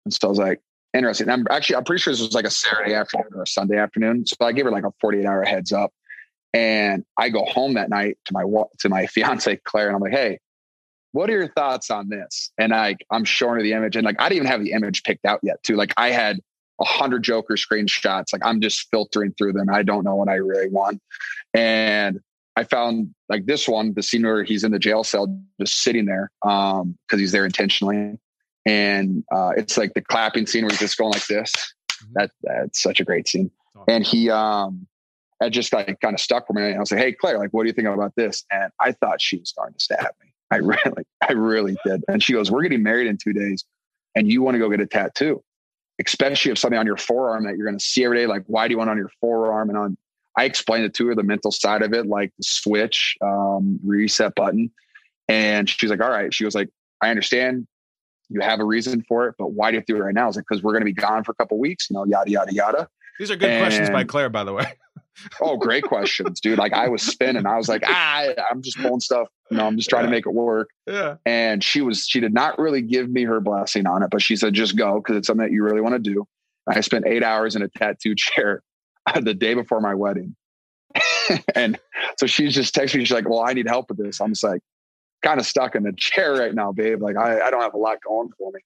[0.04, 0.60] And so I was like,
[0.94, 1.30] interesting.
[1.30, 4.26] I'm actually, I'm pretty sure this was like a Saturday afternoon or a Sunday afternoon.
[4.26, 5.92] So I gave her like a 48 hour heads up.
[6.54, 8.44] And I go home that night to my,
[8.80, 10.38] to my fiance, Claire, and I'm like, Hey,
[11.12, 12.50] what are your thoughts on this?
[12.58, 15.02] And I, I'm showing her the image and like, I didn't even have the image
[15.02, 15.76] picked out yet too.
[15.76, 16.38] Like I had
[16.80, 18.32] a hundred Joker screenshots.
[18.32, 19.68] Like I'm just filtering through them.
[19.70, 21.00] I don't know what I really want.
[21.54, 22.20] And
[22.58, 25.28] I found like this one, the scene where he's in the jail cell,
[25.60, 28.18] just sitting there because um, he's there intentionally,
[28.66, 31.52] and uh, it's like the clapping scene where he's just going like this.
[31.52, 32.12] Mm-hmm.
[32.14, 33.52] That that's such a great scene.
[33.86, 34.88] And he, um,
[35.40, 36.74] I just like kind of stuck for me.
[36.74, 39.20] I was like, "Hey, Claire, like, what do you think about this?" And I thought
[39.20, 40.32] she was starting to stab me.
[40.50, 42.04] I really, I really did.
[42.08, 43.64] And she goes, "We're getting married in two days,
[44.14, 45.42] and you want to go get a tattoo."
[46.00, 48.26] especially if something on your forearm that you're going to see every day.
[48.26, 49.96] Like, why do you want on your forearm and on
[50.38, 54.36] I explained it to her, the mental side of it, like the switch, um, reset
[54.36, 54.70] button.
[55.26, 56.32] And she's like, all right.
[56.32, 56.68] She was like,
[57.02, 57.66] I understand
[58.28, 60.14] you have a reason for it, but why do you have to do it right
[60.14, 60.24] now?
[60.24, 62.04] I was like, because we're going to be gone for a couple weeks, you know,
[62.04, 62.88] yada, yada, yada.
[63.18, 64.64] These are good and, questions by Claire, by the way.
[65.40, 66.58] Oh, great questions, dude.
[66.58, 67.46] Like I was spinning.
[67.46, 69.28] I was like, ah, I'm just pulling stuff.
[69.50, 70.10] You know, I'm just trying yeah.
[70.10, 70.70] to make it work.
[70.86, 71.16] Yeah.
[71.24, 74.36] And she was, she did not really give me her blessing on it, but she
[74.36, 76.26] said, just go because it's something that you really want to do.
[76.66, 78.62] I spent eight hours in a tattoo chair
[79.20, 80.36] the day before my wedding.
[81.54, 81.78] and
[82.18, 83.04] so she's just texting me.
[83.04, 84.20] She's like, well, I need help with this.
[84.20, 84.62] I'm just like,
[85.22, 87.02] kind of stuck in the chair right now, babe.
[87.02, 88.60] Like I, I don't have a lot going for me.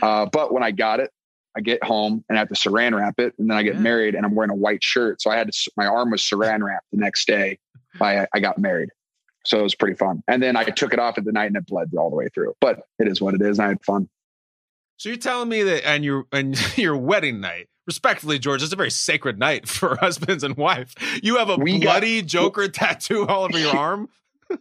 [0.00, 1.10] Uh, but when I got it,
[1.56, 3.34] I get home and I have to saran wrap it.
[3.38, 3.80] And then I get yeah.
[3.80, 5.20] married and I'm wearing a white shirt.
[5.20, 7.58] So I had to, my arm was saran wrapped the next day.
[8.00, 8.90] I, I got married.
[9.44, 10.22] So it was pretty fun.
[10.28, 12.28] And then I took it off at the night and it bled all the way
[12.28, 12.54] through.
[12.60, 13.58] But it is what it is.
[13.58, 14.08] And I had fun.
[14.96, 18.76] So you're telling me that and your and your wedding night, respectfully, George, it's a
[18.76, 20.94] very sacred night for husbands and wife.
[21.22, 24.08] You have a we bloody got, Joker tattoo all over your arm.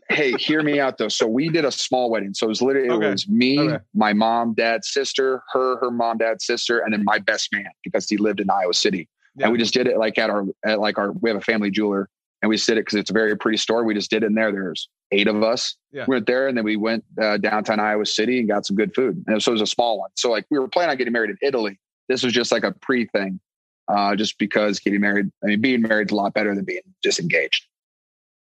[0.09, 1.07] Hey, hear me out though.
[1.07, 2.33] So we did a small wedding.
[2.33, 3.07] So it was literally okay.
[3.07, 3.83] it was me, okay.
[3.93, 8.07] my mom, dad, sister, her, her mom, dad, sister, and then my best man because
[8.09, 9.07] he lived in Iowa City.
[9.35, 9.45] Yeah.
[9.45, 11.71] And we just did it like at our at like our we have a family
[11.71, 12.09] jeweler
[12.41, 13.83] and we did it because it's a very pretty store.
[13.83, 14.51] We just did it in there.
[14.51, 15.75] There's eight of us.
[15.91, 16.05] Yeah.
[16.07, 18.93] We went there and then we went uh, downtown Iowa City and got some good
[18.95, 19.23] food.
[19.27, 20.09] And so it was a small one.
[20.15, 21.79] So like we were planning on getting married in Italy.
[22.09, 23.39] This was just like a pre thing,
[23.87, 25.27] uh, just because getting married.
[25.43, 27.67] I mean, being married is a lot better than being disengaged,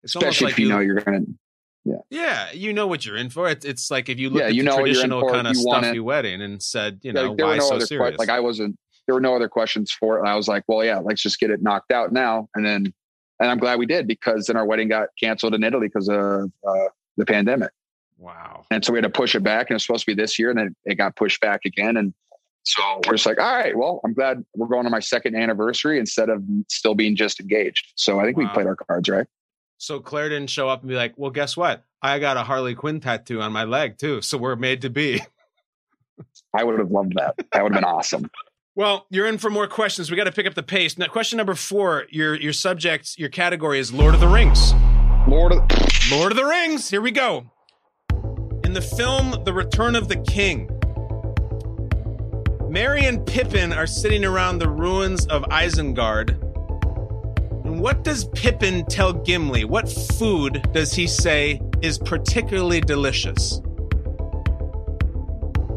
[0.04, 1.26] it's especially like if you, you, know you're to.
[1.84, 1.96] Yeah.
[2.08, 3.48] Yeah, you know what you're in for.
[3.48, 6.40] It's, it's like if you look yeah, at you the traditional kind of stuffy wedding
[6.40, 8.12] and said, you know, why no so serious?
[8.12, 8.78] Que- like I wasn't.
[9.06, 10.20] There were no other questions for it.
[10.20, 12.94] And I was like, well, yeah, let's just get it knocked out now, and then
[13.40, 16.50] and I'm glad we did because then our wedding got canceled in Italy because of
[16.66, 17.70] uh, the pandemic.
[18.16, 18.64] Wow.
[18.70, 20.38] And so we had to push it back, and it was supposed to be this
[20.38, 21.96] year, and then it got pushed back again.
[21.96, 22.14] And
[22.62, 25.98] so we're just like, all right, well, I'm glad we're going on my second anniversary
[25.98, 27.92] instead of still being just engaged.
[27.96, 28.44] So I think wow.
[28.44, 29.26] we played our cards right.
[29.84, 31.84] So Claire didn't show up and be like, well, guess what?
[32.00, 35.20] I got a Harley Quinn tattoo on my leg too, so we're made to be.
[36.54, 37.34] I would have loved that.
[37.52, 38.30] That would have been awesome.
[38.74, 40.10] Well, you're in for more questions.
[40.10, 40.96] We got to pick up the pace.
[40.96, 42.06] Now, question number four.
[42.08, 44.72] Your your subject, your category is Lord of the Rings.
[45.28, 45.60] Lord of
[46.10, 46.88] Lord of the Rings.
[46.88, 47.50] Here we go.
[48.64, 50.70] In the film The Return of the King,
[52.70, 56.53] Merry and Pippin are sitting around the ruins of Isengard.
[57.78, 59.64] What does Pippin tell Gimli?
[59.64, 63.60] What food does he say is particularly delicious?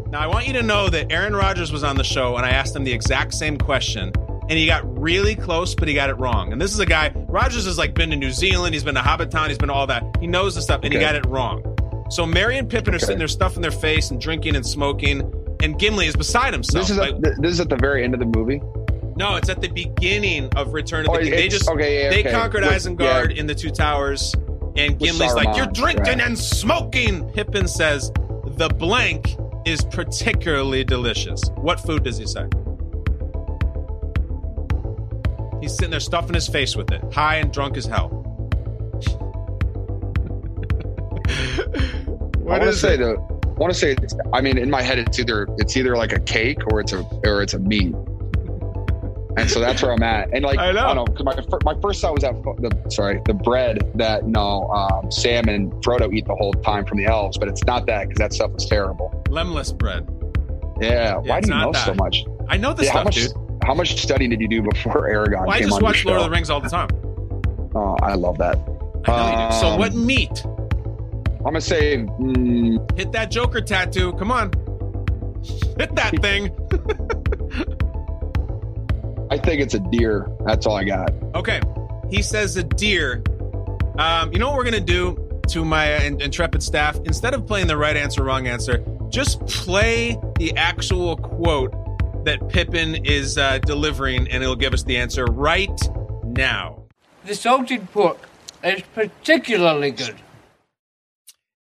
[0.09, 2.51] Now, I want you to know that Aaron Rodgers was on the show and I
[2.51, 4.13] asked him the exact same question.
[4.49, 6.53] And he got really close, but he got it wrong.
[6.53, 9.01] And this is a guy, Rodgers has like been to New Zealand, he's been to
[9.01, 10.03] Hobbiton, he's been to all that.
[10.21, 11.75] He knows the stuff, and he got it wrong.
[12.09, 15.21] So Merry and Pippin are sitting there stuffing their face and drinking and smoking,
[15.61, 16.87] and Gimli is beside himself.
[16.87, 18.61] This is Like, th- this is at the very end of the movie.
[19.17, 21.31] No, it's at the beginning of Return of Oh, the King.
[21.31, 22.31] They just okay, yeah, they okay.
[22.31, 23.39] conquered With- Isengard yeah.
[23.39, 24.33] in the Two Towers,
[24.75, 26.21] and Gimli's like, "You're drinking right.
[26.21, 28.11] and smoking." Pippin says,
[28.45, 32.45] "The blank is particularly delicious." What food does he say?
[35.61, 38.23] He's sitting there stuffing his face with it, high and drunk as hell.
[41.29, 41.63] I
[42.47, 42.97] What want to is say it?
[42.97, 43.15] the.
[43.15, 43.95] I want to say.
[44.33, 46.99] I mean, in my head, it's either it's either like a cake or it's a
[47.25, 47.93] or it's a meat.
[49.37, 50.33] And so that's where I'm at.
[50.33, 50.93] And like I know.
[50.93, 51.25] don't know because
[51.63, 55.47] my my first thought was that the sorry the bread that you know um, Sam
[55.47, 58.33] and Frodo eat the whole time from the elves, but it's not that because that
[58.33, 59.11] stuff was terrible.
[59.27, 60.09] Lembas bread.
[60.81, 61.85] Yeah, why do you know that.
[61.85, 62.25] so much?
[62.49, 63.63] I know this Yeah, how stuff, much dude.
[63.63, 66.29] how much studying did you do before Aragon Well, I just watch Lord of the
[66.31, 66.89] Rings all the time.
[67.75, 68.57] Oh, I love that.
[69.05, 69.55] I do.
[69.59, 70.43] So Um, what meat?
[70.45, 74.13] I'm gonna say mm, Hit that Joker tattoo.
[74.13, 74.51] Come on.
[75.77, 76.49] Hit that thing.
[79.29, 80.29] I think it's a deer.
[80.45, 81.11] That's all I got.
[81.35, 81.61] Okay.
[82.09, 83.23] He says a deer.
[83.97, 86.97] Um, you know what we're going to do to my uh, in- intrepid staff?
[87.05, 91.73] Instead of playing the right answer, wrong answer, just play the actual quote
[92.25, 95.79] that Pippin is uh, delivering, and it'll give us the answer right
[96.23, 96.83] now.
[97.25, 98.19] The salted pork
[98.63, 100.15] is particularly good.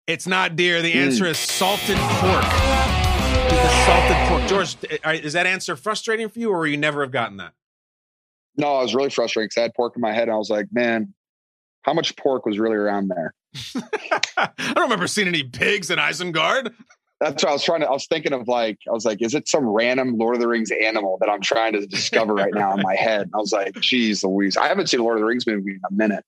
[0.06, 0.82] It's not deer.
[0.82, 2.93] The answer is salted pork.
[3.86, 4.48] Salted pork.
[4.48, 7.54] George, uh, is that answer frustrating for you, or you never have gotten that?
[8.56, 10.24] No, I was really frustrated because I had pork in my head.
[10.24, 11.14] And I was like, man,
[11.82, 13.34] how much pork was really around there?
[14.38, 16.74] I don't remember seeing any pigs in Isengard.
[17.20, 17.88] That's what I was trying to.
[17.88, 20.48] I was thinking of like, I was like, is it some random Lord of the
[20.48, 23.22] Rings animal that I'm trying to discover right now in my head?
[23.22, 25.72] And I was like, geez, Louise, I haven't seen a Lord of the Rings movie
[25.72, 26.26] in a minute.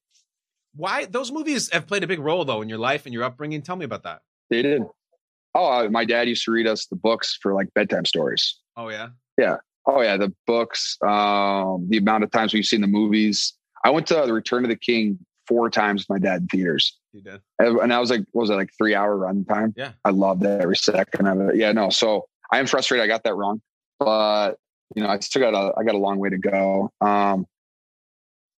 [0.76, 3.62] Why those movies have played a big role though in your life and your upbringing?
[3.62, 4.22] Tell me about that.
[4.50, 4.84] They did.
[5.56, 8.60] Oh, uh, my dad used to read us the books for like bedtime stories.
[8.76, 9.10] Oh yeah.
[9.38, 9.58] Yeah.
[9.88, 10.98] Oh yeah, the books.
[11.02, 13.54] Um, the amount of times we've seen the movies.
[13.84, 16.98] I went to the Return of the King four times with my dad in theaters.
[17.14, 17.42] You did.
[17.60, 19.74] And I was like, what was it like three hour run time?
[19.78, 19.92] Yeah.
[20.04, 21.56] I loved every second of it.
[21.56, 21.90] Yeah, no.
[21.90, 23.04] So I am frustrated.
[23.04, 23.62] I got that wrong,
[24.00, 24.56] but
[24.96, 26.92] you know, I still got a, I got a long way to go.
[27.02, 27.46] Um,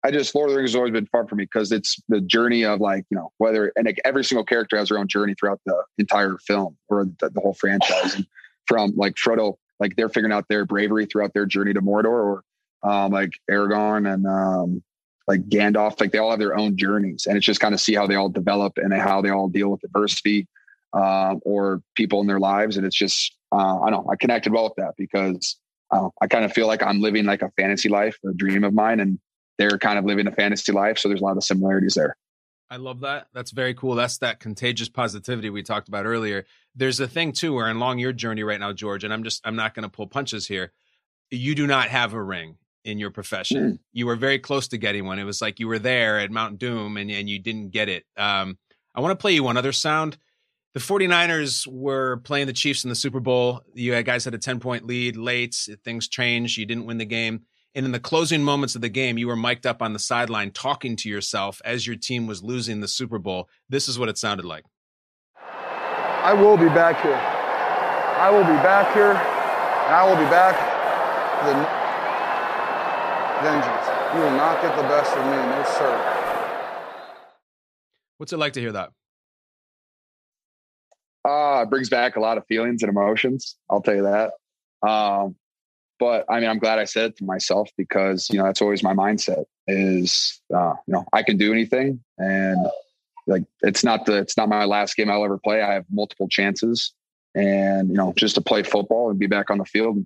[0.07, 2.21] I just Lord of the Rings has always been fun for me because it's the
[2.21, 5.35] journey of like you know whether and like every single character has their own journey
[5.35, 8.15] throughout the entire film or the, the whole franchise.
[8.15, 8.27] And
[8.67, 12.45] from like Frodo, like they're figuring out their bravery throughout their journey to Mordor, or
[12.89, 14.83] um, like Aragorn and um,
[15.27, 17.95] like Gandalf, like they all have their own journeys, and it's just kind of see
[17.95, 20.47] how they all develop and how they all deal with adversity
[20.93, 24.53] um, or people in their lives, and it's just uh, I don't know I connected
[24.53, 25.59] well with that because
[25.91, 28.73] uh, I kind of feel like I'm living like a fantasy life, a dream of
[28.73, 29.19] mine, and
[29.59, 32.17] they're kind of living a fantasy life, so there's a lot of similarities there.
[32.69, 33.29] I love that.
[33.33, 33.95] That's very cool.
[33.95, 36.47] That's that contagious positivity we talked about earlier.
[36.75, 39.57] There's a thing too where along your journey right now, George, and I'm just I'm
[39.57, 40.73] not going to pull punches here.
[41.31, 43.73] You do not have a ring in your profession.
[43.73, 43.79] Mm.
[43.93, 45.19] You were very close to getting one.
[45.19, 48.05] It was like you were there at Mount Doom and, and you didn't get it.
[48.17, 48.59] Um,
[48.95, 50.17] I want to play you one other sound.
[50.73, 53.63] The 49ers were playing the Chiefs in the Super Bowl.
[53.75, 55.69] You guys had a 10 point lead late.
[55.85, 56.59] Things changed.
[56.59, 57.43] You didn't win the game.
[57.77, 60.51] And in the closing moments of the game, you were mic'd up on the sideline
[60.51, 63.51] talking to yourself as your team was losing the Super Bowl.
[63.69, 64.65] This is what it sounded like.
[65.37, 67.13] I will be back here.
[67.13, 70.57] I will be back here, and I will be back
[71.45, 71.67] with a
[73.45, 73.87] vengeance.
[74.15, 75.93] You will not get the best of me, no sir.
[78.17, 78.89] What's it like to hear that?
[81.29, 83.57] Uh, it brings back a lot of feelings and emotions.
[83.69, 84.33] I'll tell you that.
[84.89, 85.37] Um,
[85.99, 88.83] but I mean, I'm glad I said it to myself because you know that's always
[88.83, 92.67] my mindset is uh, you know I can do anything, and
[93.27, 95.63] like it's not the it's not my last game I'll ever play.
[95.63, 96.93] I have multiple chances,
[97.35, 100.05] and you know just to play football and be back on the field,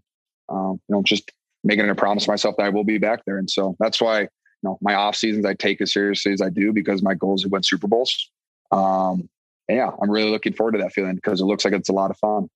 [0.49, 1.31] um, you know just
[1.63, 4.23] making a promise to myself that I will be back there, and so that's why
[4.23, 4.29] you
[4.63, 7.43] know my off seasons I take as seriously as I do because my goal is
[7.43, 8.31] to win Super Bowls.
[8.71, 9.29] Um,
[9.69, 12.11] yeah, I'm really looking forward to that feeling because it looks like it's a lot
[12.11, 12.49] of fun.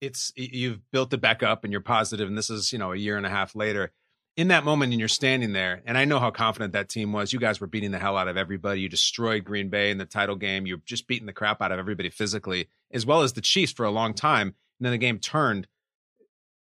[0.00, 2.96] It's you've built it back up and you're positive, and this is you know a
[2.96, 3.92] year and a half later.
[4.36, 7.32] In that moment, and you're standing there, and I know how confident that team was.
[7.32, 8.80] You guys were beating the hell out of everybody.
[8.80, 10.64] You destroyed Green Bay in the title game.
[10.64, 13.84] You're just beating the crap out of everybody physically, as well as the Chiefs for
[13.84, 14.54] a long time.
[14.78, 15.66] And then the game turned.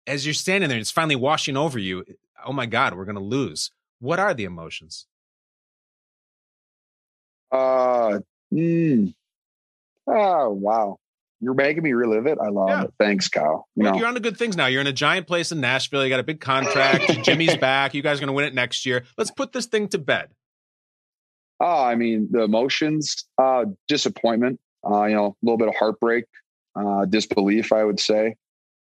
[0.04, 2.04] As you're standing there, it's finally washing over you.
[2.44, 3.70] Oh my God, we're going to lose.
[4.00, 5.06] What are the emotions?
[7.52, 8.20] Uh,
[8.52, 9.12] mm,
[10.06, 10.99] oh wow,
[11.40, 12.38] you're making me relive it.
[12.42, 12.82] I love Yeah.
[12.84, 12.94] it.
[12.98, 13.66] Thanks, Kyle.
[13.76, 13.94] You know.
[13.94, 14.66] You're on to good things now.
[14.66, 16.04] You're in a giant place in Nashville.
[16.04, 17.04] You got a big contract.
[17.24, 17.94] Jimmy's back.
[17.94, 19.04] You guys are going to win it next year.
[19.16, 20.28] Let's put this thing to bed.
[21.60, 26.24] Oh, I mean, the emotions, uh, disappointment, uh, you know, a little bit of heartbreak,
[26.74, 28.36] uh, disbelief, I would say.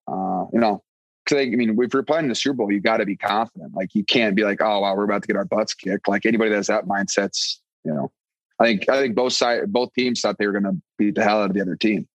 [0.07, 0.83] Uh, you know,
[1.25, 3.73] because I mean, if you're playing in the Super Bowl, you got to be confident.
[3.73, 6.07] Like, you can't be like, oh, wow, we're about to get our butts kicked.
[6.07, 8.11] Like, anybody that has that mindset's, you know,
[8.59, 11.23] I think, I think both sides, both teams thought they were going to beat the
[11.23, 12.07] hell out of the other team.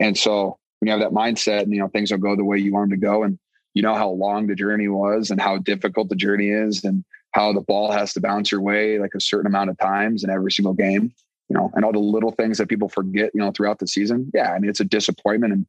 [0.00, 2.58] And so when you have that mindset and, you know, things will go the way
[2.58, 3.38] you want them to go, and
[3.74, 7.52] you know how long the journey was and how difficult the journey is and how
[7.52, 10.50] the ball has to bounce your way like a certain amount of times in every
[10.50, 11.12] single game,
[11.48, 14.30] you know, and all the little things that people forget, you know, throughout the season.
[14.34, 14.52] Yeah.
[14.52, 15.52] I mean, it's a disappointment.
[15.52, 15.66] And,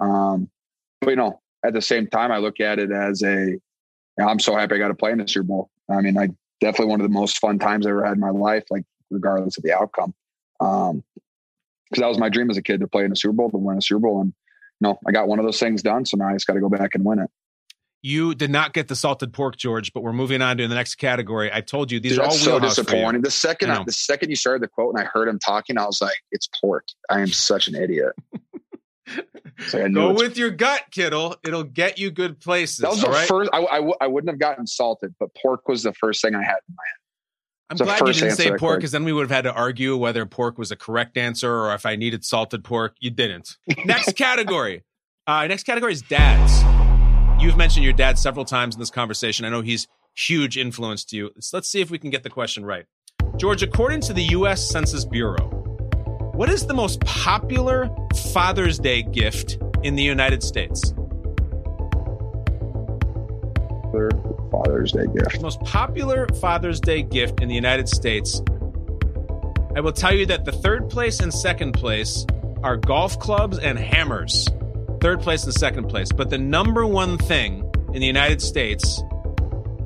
[0.00, 0.48] um,
[1.02, 3.60] but, you know, at the same time, I look at it as a, you
[4.18, 5.70] know, I'm so happy I got to play in the Super Bowl.
[5.90, 6.28] I mean, I
[6.60, 9.58] definitely one of the most fun times I ever had in my life, like regardless
[9.58, 10.14] of the outcome.
[10.60, 11.04] Um,
[11.90, 13.56] because that was my dream as a kid to play in a Super Bowl, to
[13.56, 14.20] win a Super Bowl.
[14.20, 14.32] And,
[14.80, 16.04] you know, I got one of those things done.
[16.06, 17.30] So now I just got to go back and win it.
[18.02, 20.96] You did not get the salted pork, George, but we're moving on to the next
[20.96, 21.50] category.
[21.50, 22.84] I told you these Dude, are all so wheelhouse for you.
[22.84, 23.22] disappointing.
[23.22, 25.86] The second, I the second you started the quote and I heard him talking, I
[25.86, 28.12] was like, "It's pork." I am such an idiot.
[29.68, 31.36] So Go with your gut, Kittle.
[31.44, 32.78] It'll get you good places.
[32.78, 33.28] that was the right?
[33.28, 33.50] first.
[33.52, 36.84] I wouldn't have gotten salted, but pork was the first thing I had in my
[36.86, 36.98] head.
[37.70, 40.26] I'm glad you didn't say pork because then we would have had to argue whether
[40.26, 42.96] pork was a correct answer or if I needed salted pork.
[43.00, 43.56] You didn't.
[43.84, 44.84] Next category.
[45.26, 46.62] Uh, next category is dads.
[47.42, 49.46] You've mentioned your dad several times in this conversation.
[49.46, 51.30] I know he's huge influence to you.
[51.40, 52.84] So let's see if we can get the question right.
[53.36, 54.68] George, according to the U.S.
[54.68, 55.48] Census Bureau,
[56.34, 57.88] what is the most popular
[58.32, 60.92] Father's Day gift in the United States?
[64.54, 65.42] Father's Day gift.
[65.42, 68.40] Most popular Father's Day gift in the United States.
[69.76, 72.24] I will tell you that the third place and second place
[72.62, 74.48] are golf clubs and hammers.
[75.00, 76.12] Third place and second place.
[76.12, 79.02] But the number one thing in the United States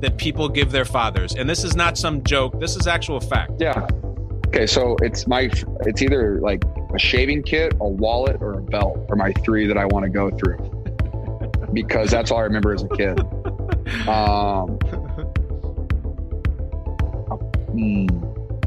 [0.01, 3.53] that people give their fathers, and this is not some joke, this is actual fact.
[3.59, 3.87] Yeah.
[4.47, 5.49] Okay, so it's my.
[5.81, 6.63] It's either like
[6.93, 10.09] a shaving kit, a wallet, or a belt are my three that I want to
[10.09, 10.57] go through
[11.73, 13.19] because that's all I remember as a kid.
[14.07, 14.77] Um,
[17.71, 18.07] hmm,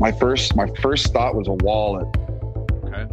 [0.00, 2.06] my first, my first thought was a wallet.
[2.84, 3.06] Okay.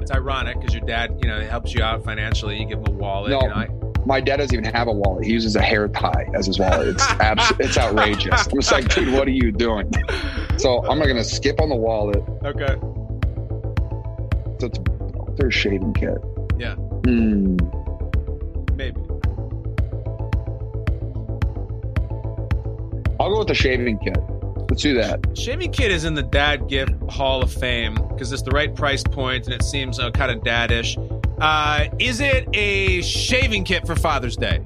[0.00, 2.58] It's ironic because your dad, you know, helps you out financially.
[2.58, 3.30] You give him a wallet.
[3.30, 3.68] No, you know, I-
[4.06, 5.24] my dad doesn't even have a wallet.
[5.24, 6.88] He uses a hair tie as his wallet.
[6.88, 8.46] It's abs- it's outrageous.
[8.48, 9.90] I'm just like, dude, what are you doing?
[10.58, 12.22] So I'm gonna skip on the wallet.
[12.44, 12.76] okay.
[14.60, 14.78] So it's
[15.38, 16.18] their shaving kit.
[16.58, 16.74] Yeah.
[16.74, 17.56] Hmm.
[23.24, 24.18] I'll go with the shaving kit.
[24.68, 25.18] Let's do that.
[25.34, 29.02] Shaving Kit is in the Dad Gift Hall of Fame because it's the right price
[29.02, 30.98] point and it seems uh, kind of daddish.
[31.40, 34.58] Uh, is it a shaving kit for Father's Day?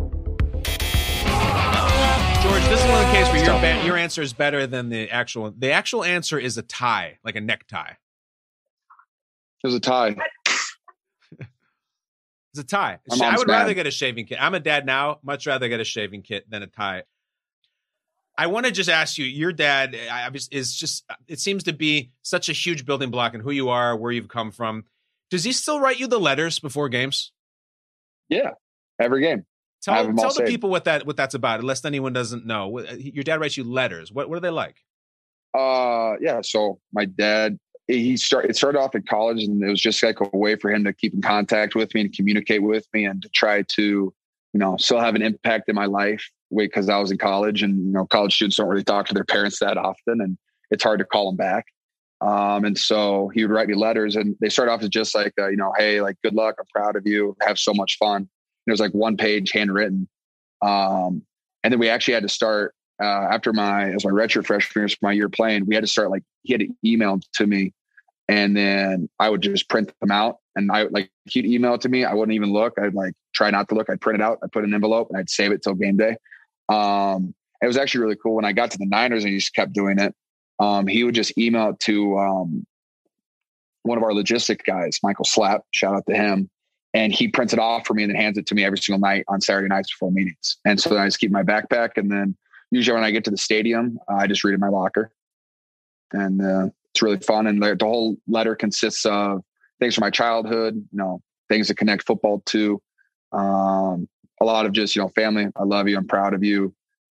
[2.42, 4.88] George, this is one of the cases where your, ba- your answer is better than
[4.88, 5.54] the actual.
[5.56, 7.92] The actual answer is a tie, like a necktie.
[9.62, 10.16] There's a tie.
[12.54, 12.98] It's a tie.
[13.08, 14.38] I would rather get a shaving kit.
[14.40, 15.20] I'm a dad now.
[15.22, 17.04] Much rather get a shaving kit than a tie.
[18.38, 21.64] I want to just ask you, your dad eh, was- is just, uh, it seems
[21.64, 24.84] to be such a huge building block in who you are, where you've come from.
[25.28, 27.32] Does he still write you the letters before games?
[28.28, 28.52] Yeah,
[29.00, 29.44] every game.
[29.82, 30.48] Tell, have 'em all tell the saved.
[30.48, 32.78] people what that what that's about, unless anyone doesn't know.
[32.78, 34.10] Uh, your dad writes you letters.
[34.12, 34.76] What what are they like?
[35.54, 36.40] Uh, yeah.
[36.42, 38.50] So my dad, he started.
[38.50, 40.92] It started off in college, and it was just like a way for him to
[40.92, 44.14] keep in contact with me and communicate with me, and to try to, you
[44.60, 46.28] know, still have an impact in my life.
[46.50, 49.14] Wait, because I was in college, and you know, college students don't really talk to
[49.14, 50.38] their parents that often, and
[50.70, 51.66] it's hard to call them back.
[52.20, 55.32] Um, and so he would write me letters, and they start off as just like,
[55.38, 58.16] uh, you know, hey, like, good luck, I'm proud of you, have so much fun.
[58.16, 58.28] And
[58.66, 60.08] it was like one page handwritten.
[60.62, 61.22] Um,
[61.62, 64.96] and then we actually had to start uh, after my as my redshirt freshman year,
[65.02, 65.66] my year playing.
[65.66, 67.72] We had to start like he had to email to me,
[68.28, 70.38] and then I would just print them out.
[70.56, 72.04] And I like he'd email it to me.
[72.04, 72.74] I wouldn't even look.
[72.80, 73.88] I'd like try not to look.
[73.88, 74.38] I'd print it out.
[74.42, 76.16] I'd put it in an envelope, and I'd save it till game day.
[76.68, 79.54] Um, it was actually really cool when I got to the Niners, and he just
[79.54, 80.14] kept doing it.
[80.58, 82.66] Um, he would just email to um,
[83.82, 86.50] one of our logistic guys, Michael Slap, shout out to him.
[86.94, 89.00] And he prints it off for me and then hands it to me every single
[89.00, 90.56] night on Saturday nights before meetings.
[90.64, 91.90] And so I just keep my backpack.
[91.96, 92.36] And then
[92.70, 95.12] usually when I get to the stadium, uh, I just read in my locker.
[96.12, 97.46] And uh, it's really fun.
[97.46, 99.42] And the whole letter consists of
[99.80, 102.80] things from my childhood, you know, things that connect football to
[103.32, 104.08] um,
[104.40, 105.48] a lot of just, you know, family.
[105.56, 105.96] I love you.
[105.96, 106.74] I'm proud of you.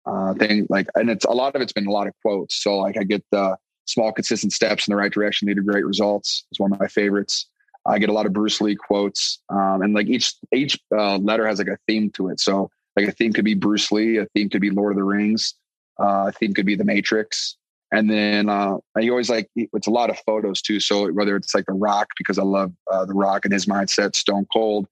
[0.06, 2.64] Uh, thing like, and it's a lot of it's been a lot of quotes.
[2.64, 5.86] So like I get the small, consistent steps in the right direction lead to great
[5.86, 6.46] results.
[6.52, 7.48] It's one of my favorites.
[7.86, 11.48] I get a lot of Bruce Lee quotes, um, and like each each uh, letter
[11.48, 12.40] has like a theme to it.
[12.40, 15.04] So like a theme could be Bruce Lee, a theme could be Lord of the
[15.04, 15.56] Rings,
[16.00, 17.58] uh, a theme could be The Matrix,
[17.92, 20.80] and then uh, I always like it's a lot of photos too.
[20.80, 24.16] So whether it's like The Rock because I love uh, The Rock and his mindset,
[24.16, 24.88] Stone Cold,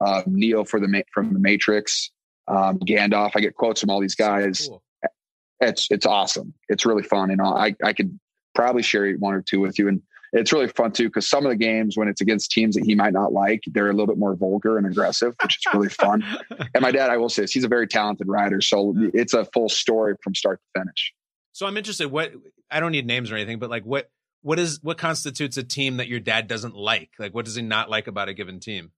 [0.00, 2.10] uh, Neo for the from The Matrix,
[2.46, 3.32] um, Gandalf.
[3.34, 4.68] I get quotes from all these guys.
[4.68, 4.82] Cool.
[5.60, 6.54] It's it's awesome.
[6.68, 8.18] It's really fun, and I I could
[8.54, 9.88] probably share one or two with you.
[9.88, 12.84] And it's really fun too because some of the games when it's against teams that
[12.84, 15.88] he might not like, they're a little bit more vulgar and aggressive, which is really
[15.88, 16.24] fun.
[16.74, 19.44] and my dad, I will say this, he's a very talented writer, so it's a
[19.46, 21.14] full story from start to finish.
[21.52, 22.08] So I'm interested.
[22.08, 22.32] What
[22.70, 24.10] I don't need names or anything, but like what
[24.42, 27.10] what is what constitutes a team that your dad doesn't like?
[27.18, 28.92] Like what does he not like about a given team?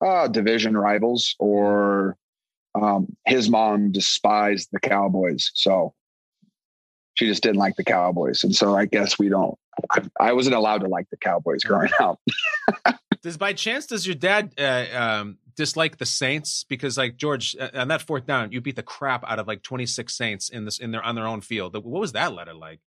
[0.00, 2.16] Uh division rivals or
[2.74, 5.94] um, his mom despised the Cowboys, so
[7.14, 9.58] she just didn't like the Cowboys, and so I guess we don't.
[9.90, 12.20] I, I wasn't allowed to like the Cowboys growing up.
[13.22, 17.70] does by chance does your dad uh, um, dislike the Saints because like George uh,
[17.74, 20.78] on that fourth down you beat the crap out of like 26 Saints in this
[20.78, 21.74] in their on their own field.
[21.74, 22.80] What was that letter like?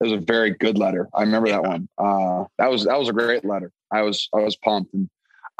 [0.00, 1.08] It was a very good letter.
[1.14, 1.60] I remember yeah.
[1.60, 1.88] that one.
[1.96, 3.70] Uh, that was that was a great letter.
[3.92, 5.08] I was I was pumped and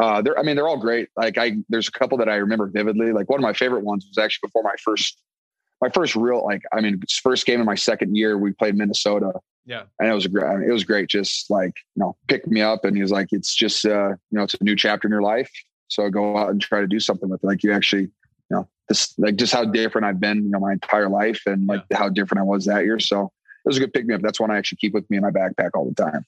[0.03, 1.09] uh, they're I mean they're all great.
[1.17, 3.13] Like I there's a couple that I remember vividly.
[3.13, 5.17] Like one of my favorite ones was actually before my first
[5.81, 9.33] my first real like I mean first game in my second year we played Minnesota.
[9.65, 10.45] Yeah, and it was a great.
[10.45, 11.09] I mean, it was great.
[11.09, 14.17] Just like you know, pick me up, and he was like, "It's just uh, you
[14.33, 15.53] know, it's a new chapter in your life.
[15.87, 17.47] So go out and try to do something with it.
[17.47, 18.11] Like you actually, you
[18.51, 21.85] know, this like just how different I've been, you know, my entire life, and like
[21.93, 21.99] yeah.
[21.99, 22.99] how different I was that year.
[22.99, 24.21] So it was a good pick me up.
[24.21, 26.27] That's one I actually keep with me in my backpack all the time.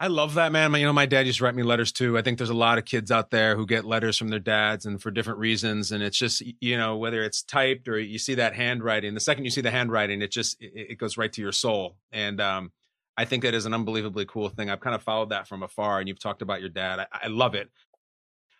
[0.00, 0.72] I love that, man.
[0.74, 2.16] You know, my dad used to write me letters too.
[2.16, 4.86] I think there's a lot of kids out there who get letters from their dads
[4.86, 5.90] and for different reasons.
[5.90, 9.44] And it's just, you know, whether it's typed or you see that handwriting, the second
[9.44, 11.96] you see the handwriting, it just, it, it goes right to your soul.
[12.12, 12.70] And, um,
[13.16, 14.70] I think that is an unbelievably cool thing.
[14.70, 17.00] I've kind of followed that from afar and you've talked about your dad.
[17.00, 17.68] I, I love it.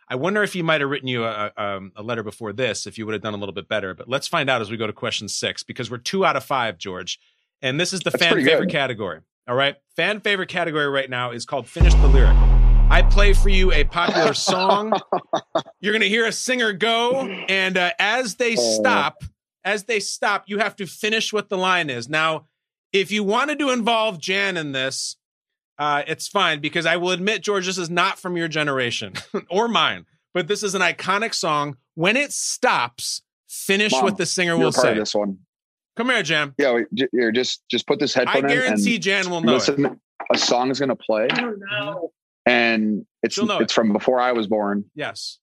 [0.08, 2.84] I wonder if he might have written you a, a, um, a letter before this,
[2.84, 4.76] if you would have done a little bit better, but let's find out as we
[4.76, 7.20] go to question six, because we're two out of five, George.
[7.62, 9.20] And this is the That's fan favorite category.
[9.48, 9.76] All right.
[9.96, 12.36] Fan favorite category right now is called Finish the Lyric.
[12.90, 14.92] I play for you a popular song.
[15.80, 17.26] You're going to hear a singer go.
[17.48, 18.76] And uh, as they oh.
[18.78, 19.24] stop,
[19.64, 22.10] as they stop, you have to finish what the line is.
[22.10, 22.46] Now,
[22.92, 25.16] if you wanted to involve Jan in this,
[25.78, 29.14] uh, it's fine because I will admit, George, this is not from your generation
[29.50, 31.78] or mine, but this is an iconic song.
[31.94, 34.92] When it stops, finish Mom, what the singer will say.
[34.92, 35.38] this one.
[35.98, 36.54] Come here, Jan.
[36.58, 38.50] Yeah, wait, j- here, just just put this headphone in.
[38.50, 39.92] I guarantee in Jan will know listen, it.
[40.32, 41.26] A song is going to play.
[41.32, 42.12] Oh no!
[42.46, 43.72] And it's it's it.
[43.72, 44.84] from before I was born.
[44.94, 45.40] Yes.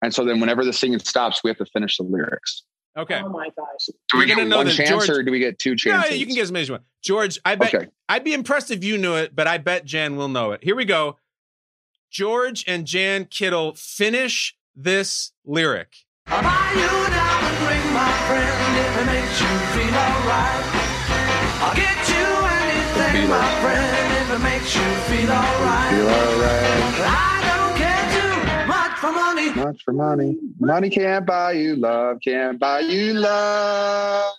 [0.00, 2.62] And so then, whenever the singing stops, we have to finish the lyrics.
[2.96, 3.20] Okay.
[3.22, 3.94] Oh my gosh!
[4.10, 6.10] Do we get one chance, George, or do we get two chances?
[6.10, 6.84] No, you can get as many as you want.
[7.02, 7.88] George, I bet okay.
[8.08, 10.64] I'd be impressed if you knew it, but I bet Jan will know it.
[10.64, 11.18] Here we go.
[12.10, 15.96] George and Jan Kittle finish this lyric.
[17.62, 20.66] I'll buy you a diamond ring, my friend, if it makes you feel alright.
[21.62, 22.26] I'll get you
[22.58, 25.94] anything, my friend, if it makes you feel alright.
[25.94, 26.94] Feel alright.
[27.06, 28.34] I don't care too
[28.66, 29.52] much for money.
[29.54, 30.36] Much for money.
[30.58, 34.34] Money can't buy you love, can't buy you love.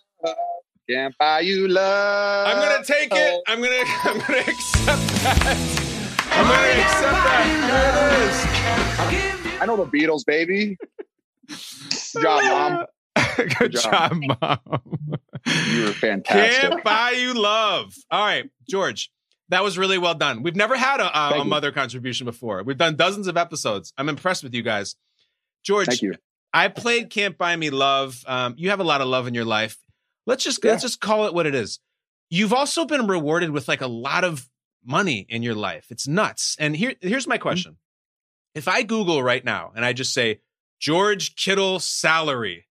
[0.89, 2.47] Can't buy you love.
[2.47, 3.15] I'm gonna take it.
[3.15, 3.43] Oh.
[3.47, 5.57] I'm gonna I'm gonna accept that.
[6.31, 7.45] I'm gonna accept that.
[7.71, 9.61] There it is.
[9.61, 10.77] I know the Beatles, baby.
[11.47, 12.85] Good job, mom.
[13.59, 14.21] Good, Good job.
[14.21, 15.19] job, mom.
[15.71, 16.61] You were fantastic.
[16.61, 17.93] Can't buy you love.
[18.09, 19.11] All right, George.
[19.49, 20.41] That was really well done.
[20.41, 22.63] We've never had a, a, a mother contribution before.
[22.63, 23.93] We've done dozens of episodes.
[23.97, 24.95] I'm impressed with you guys.
[25.63, 26.15] George, Thank you.
[26.53, 28.23] I played Can't Buy Me Love.
[28.25, 29.77] Um, you have a lot of love in your life.
[30.25, 30.71] Let's just yeah.
[30.71, 31.79] let's just call it what it is.
[32.29, 34.49] You've also been rewarded with like a lot of
[34.85, 35.87] money in your life.
[35.89, 36.55] It's nuts.
[36.59, 37.73] And here here's my question.
[37.73, 38.59] Mm-hmm.
[38.59, 40.39] If I Google right now and I just say
[40.79, 42.65] George Kittle salary.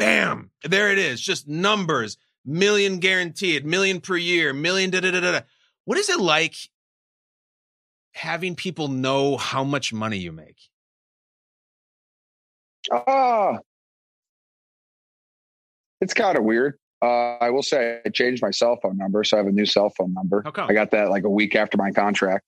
[0.00, 0.50] Bam.
[0.64, 1.20] There it is.
[1.20, 2.16] Just numbers.
[2.46, 5.40] Million guaranteed, million per year, million da da da da.
[5.84, 6.54] What is it like
[8.12, 10.56] having people know how much money you make?
[12.90, 13.58] Ah, uh,
[16.00, 16.78] it's kind of weird.
[17.02, 19.66] Uh, I will say I changed my cell phone number, so I have a new
[19.66, 20.40] cell phone number.
[20.42, 20.70] How come?
[20.70, 22.46] I got that like a week after my contract.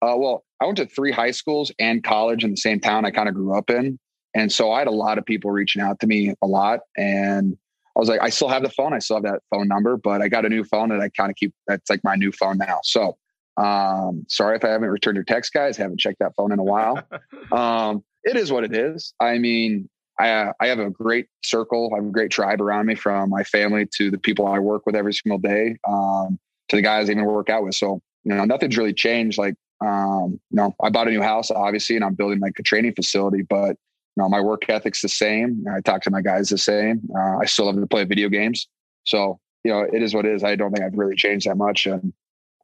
[0.00, 3.10] Uh, well, I went to three high schools and college in the same town I
[3.10, 3.98] kind of grew up in,
[4.34, 7.56] and so I had a lot of people reaching out to me a lot, and
[7.96, 10.20] I was like, I still have the phone, I still have that phone number, but
[10.20, 11.54] I got a new phone that I kind of keep.
[11.66, 12.80] That's like my new phone now.
[12.82, 13.16] So,
[13.56, 15.76] um, sorry if I haven't returned your text, guys.
[15.76, 17.00] haven't checked that phone in a while.
[17.52, 19.14] um, it is what it is.
[19.20, 21.90] I mean, I, I have a great circle.
[21.92, 24.86] I have a great tribe around me from my family to the people I work
[24.86, 27.74] with every single day, um, to the guys I even work out with.
[27.74, 29.38] So, you know, nothing's really changed.
[29.38, 32.62] Like, um, you know, I bought a new house, obviously, and I'm building like a
[32.62, 33.76] training facility, but,
[34.16, 35.64] you know, my work ethic's the same.
[35.72, 37.02] I talk to my guys the same.
[37.16, 38.68] Uh, I still love to play video games.
[39.04, 40.44] So, you know, it is what it is.
[40.44, 41.86] I don't think I've really changed that much.
[41.86, 42.12] And,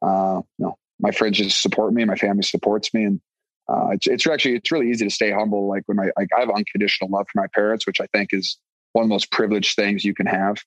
[0.01, 2.05] uh, you know, my friends just support me.
[2.05, 3.03] My family supports me.
[3.03, 3.21] And,
[3.67, 5.67] uh, it's, it's actually it's really easy to stay humble.
[5.67, 8.57] Like when my like I have unconditional love for my parents, which I think is
[8.93, 10.57] one of the most privileged things you can have.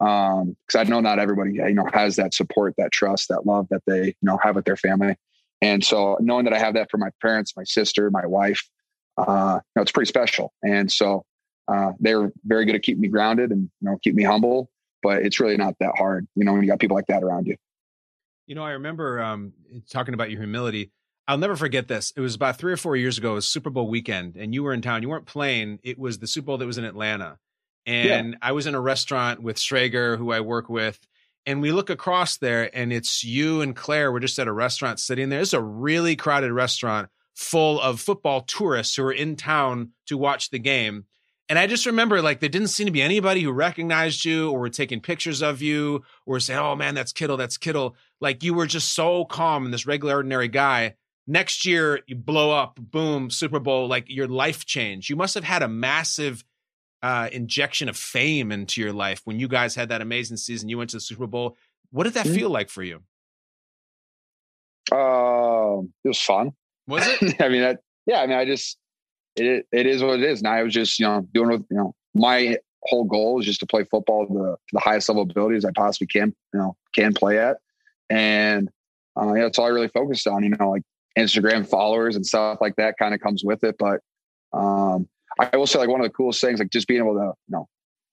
[0.00, 3.68] Um, because I know not everybody you know has that support, that trust, that love
[3.70, 5.16] that they you know have with their family.
[5.60, 8.68] And so knowing that I have that for my parents, my sister, my wife,
[9.16, 10.52] uh, you know, it's pretty special.
[10.62, 11.24] And so
[11.68, 14.70] uh, they're very good at keeping me grounded and you know keep me humble.
[15.02, 17.46] But it's really not that hard, you know, when you got people like that around
[17.46, 17.56] you.
[18.46, 19.52] You know, I remember um,
[19.90, 20.92] talking about your humility.
[21.26, 22.12] I'll never forget this.
[22.16, 23.32] It was about three or four years ago.
[23.32, 25.02] It was Super Bowl weekend, and you were in town.
[25.02, 25.78] You weren't playing.
[25.82, 27.38] It was the Super Bowl that was in Atlanta,
[27.86, 28.38] and yeah.
[28.42, 30.98] I was in a restaurant with Schrager, who I work with,
[31.46, 34.12] and we look across there, and it's you and Claire.
[34.12, 35.40] We're just at a restaurant sitting there.
[35.40, 40.50] It's a really crowded restaurant full of football tourists who were in town to watch
[40.50, 41.06] the game.
[41.48, 44.60] And I just remember like there didn't seem to be anybody who recognized you or
[44.60, 48.54] were taking pictures of you or saying, "Oh man, that's Kittle, that's Kittle." Like you
[48.54, 50.94] were just so calm and this regular ordinary guy
[51.26, 55.08] next year you blow up, boom, Super Bowl, like your life changed.
[55.08, 56.42] You must have had a massive
[57.02, 60.68] uh, injection of fame into your life when you guys had that amazing season.
[60.68, 61.56] You went to the Super Bowl.
[61.90, 62.34] What did that Mm-hmm.
[62.34, 63.02] feel like for you?
[64.90, 66.52] Uh, it was fun.
[66.86, 67.36] Was it?
[67.40, 68.78] I mean, that, yeah, I mean, I just,
[69.36, 70.40] it, it is what it is.
[70.40, 73.60] And I was just, you know, doing what, you know, my whole goal is just
[73.60, 76.76] to play football to the, to the highest level abilities I possibly can, you know,
[76.94, 77.58] can play at.
[78.10, 78.68] And,
[79.16, 80.82] uh, yeah, that's all I really focused on, you know, like
[81.18, 83.76] Instagram followers and stuff like that kind of comes with it.
[83.78, 84.00] But,
[84.52, 85.08] um,
[85.38, 87.52] I will say like one of the coolest things, like just being able to, you
[87.56, 87.68] know,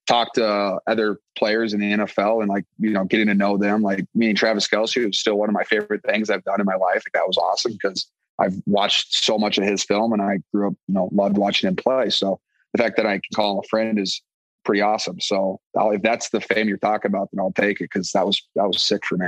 [0.08, 3.82] talk to other players in the NFL and like, you know, getting to know them,
[3.82, 6.66] like me and Travis Kelce was still one of my favorite things I've done in
[6.66, 7.04] my life.
[7.06, 8.10] Like that was awesome because
[8.40, 11.68] I've watched so much of his film and I grew up, you know, loved watching
[11.68, 12.10] him play.
[12.10, 12.40] So
[12.74, 14.22] the fact that I can call him a friend is
[14.66, 15.20] pretty awesome.
[15.20, 18.26] So I'll, if that's the fame you're talking about, then I'll take it because that
[18.26, 19.28] was that was sick for me.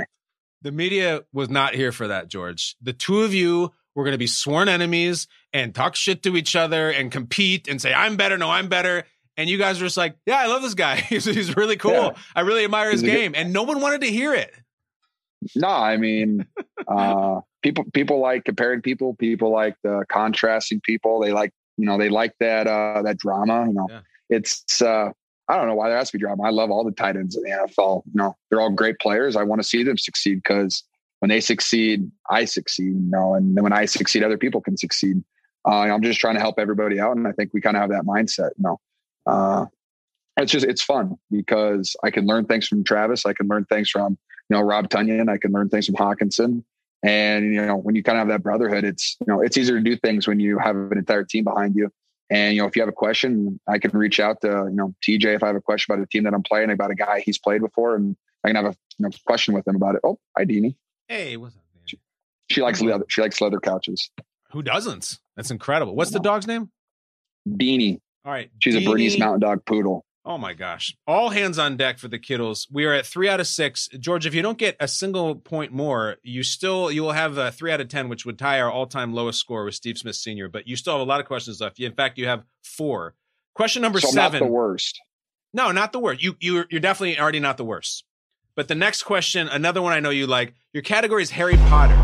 [0.62, 2.76] The media was not here for that, George.
[2.80, 6.54] The two of you were going to be sworn enemies and talk shit to each
[6.56, 8.38] other and compete and say, I'm better.
[8.38, 9.04] No, I'm better.
[9.36, 10.96] And you guys were just like, yeah, I love this guy.
[11.00, 11.92] he's, he's really cool.
[11.92, 12.10] Yeah.
[12.36, 13.32] I really admire his He's a good- game.
[13.34, 14.54] and no one wanted to hear it.
[15.56, 16.46] No, I mean,
[16.86, 19.14] uh, people people like comparing people.
[19.14, 21.20] People like the contrasting people.
[21.20, 23.64] They like you know they like that uh, that drama.
[23.66, 24.00] You know, Yeah.
[24.30, 25.10] it's uh,
[25.48, 26.42] I don't know why there has to be drama.
[26.44, 28.02] I love all the tight ends in the NFL.
[28.06, 29.36] You know, they're all great players.
[29.36, 30.84] I want to see them succeed because
[31.20, 32.86] when they succeed, I succeed.
[32.94, 35.22] You know, and then when I succeed, other people can succeed.
[35.64, 37.90] Uh, I'm just trying to help everybody out, and I think we kind of have
[37.90, 38.50] that mindset.
[38.58, 38.80] You know,
[39.26, 39.66] uh,
[40.36, 43.24] it's just it's fun because I can learn things from Travis.
[43.26, 45.28] I can learn things from you know Rob Tonyan.
[45.30, 46.64] I can learn things from Hockenson.
[47.02, 49.76] And you know when you kind of have that brotherhood, it's you know it's easier
[49.76, 51.90] to do things when you have an entire team behind you.
[52.30, 54.94] And you know if you have a question, I can reach out to you know
[55.02, 57.20] TJ if I have a question about a team that I'm playing about a guy
[57.20, 60.02] he's played before, and I can have a you know, question with him about it.
[60.04, 60.76] Oh, hi Deanie.
[61.08, 61.98] Hey, what's up, man?
[62.48, 63.04] She likes leather.
[63.08, 64.10] She likes leather couches.
[64.52, 65.18] Who doesn't?
[65.36, 65.96] That's incredible.
[65.96, 66.70] What's the dog's name?
[67.48, 68.00] Beanie.
[68.24, 68.50] All right.
[68.60, 70.04] She's a Bernese Mountain Dog poodle.
[70.24, 70.96] Oh my gosh.
[71.06, 72.68] All hands on deck for the Kittles.
[72.70, 73.88] We are at three out of six.
[73.98, 77.50] George, if you don't get a single point more, you still you will have a
[77.50, 80.48] three out of ten, which would tie our all-time lowest score with Steve Smith Sr.
[80.48, 81.80] But you still have a lot of questions left.
[81.80, 83.14] In fact, you have four.
[83.54, 84.40] Question number so seven.
[84.40, 85.00] not the worst.
[85.52, 86.22] No, not the worst.
[86.22, 88.04] You you you're definitely already not the worst.
[88.54, 90.54] But the next question, another one I know you like.
[90.72, 91.96] Your category is Harry Potter.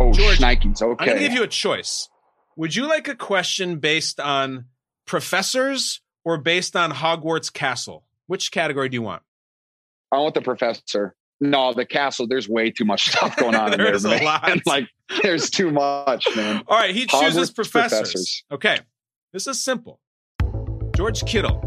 [0.00, 0.80] Oh, George, Nikes.
[0.80, 1.04] Okay.
[1.04, 2.08] I'm gonna give you a choice.
[2.56, 4.66] Would you like a question based on
[5.06, 8.04] professors or based on Hogwarts Castle?
[8.26, 9.22] Which category do you want?
[10.10, 11.14] I want the professor.
[11.40, 12.26] No, the castle.
[12.26, 13.86] There's way too much stuff going on in there.
[13.86, 14.24] There's a man.
[14.24, 14.58] lot.
[14.66, 14.88] Like,
[15.22, 16.64] there's too much, man.
[16.66, 18.00] All right, he chooses professors.
[18.10, 18.44] professors.
[18.50, 18.78] Okay,
[19.32, 20.00] this is simple.
[20.96, 21.58] George Kittle,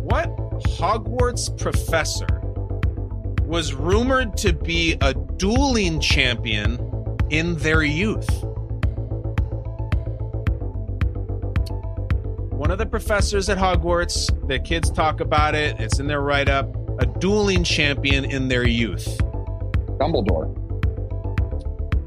[0.00, 0.28] what
[0.76, 2.26] Hogwarts professor
[3.46, 6.78] was rumored to be a dueling champion
[7.30, 8.28] in their youth?
[12.64, 16.48] One of the professors at Hogwarts, the kids talk about it, it's in their write
[16.48, 16.74] up.
[16.98, 19.04] a dueling champion in their youth?
[20.00, 20.48] Dumbledore.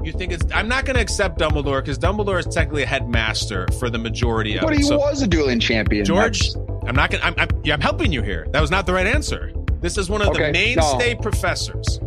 [0.04, 0.44] You think it's?
[0.52, 4.56] I'm not going to accept Dumbledore because Dumbledore is technically a headmaster for the majority
[4.56, 4.78] of But it.
[4.78, 6.04] he So, was a dueling champion.
[6.04, 7.20] George, That's- I'm not going.
[7.20, 8.48] to I'm, I'm, yeah, I'm helping you here.
[8.50, 9.52] That was not the right answer.
[9.80, 11.20] This is one of the mainstay no.
[11.20, 12.00] professors.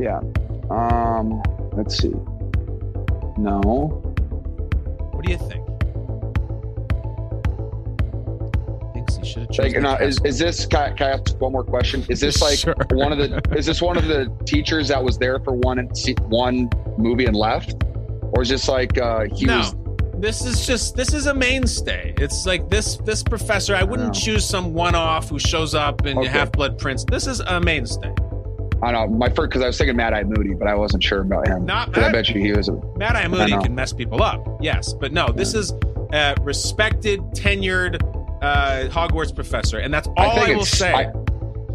[0.00, 0.20] Yeah.
[0.70, 1.42] Um.
[1.74, 2.14] Let's see.
[3.36, 3.60] No.
[5.12, 5.67] What do you think?
[9.28, 10.66] Should have Like, now, is, is this?
[10.66, 12.04] Can I, can I ask one more question?
[12.08, 12.74] Is this like Sure.
[12.92, 13.42] one of the?
[13.56, 15.78] Is this one of the teachers that was there for one
[16.28, 17.74] one movie and left,
[18.32, 19.74] or is this like uh, he no, was?
[20.18, 22.14] this is just this is a mainstay.
[22.18, 23.74] It's like this this professor.
[23.76, 26.28] I wouldn't choose some one off who shows up in Okay.
[26.28, 27.04] Half Blood Prince.
[27.04, 28.12] This is a mainstay.
[28.80, 31.02] I don't know my first because I was thinking Mad Eye Moody, but I wasn't
[31.02, 31.64] sure about him.
[31.64, 32.68] Not 'Cause I Mad- bet you he was.
[32.68, 33.60] A, Mad Eye Moody know.
[33.62, 35.72] can mess people up, yes, but no, this is
[36.12, 37.98] a respected, tenured
[38.42, 40.92] uh, Hogwarts professor, and that's all I, think will say.
[40.92, 41.12] I,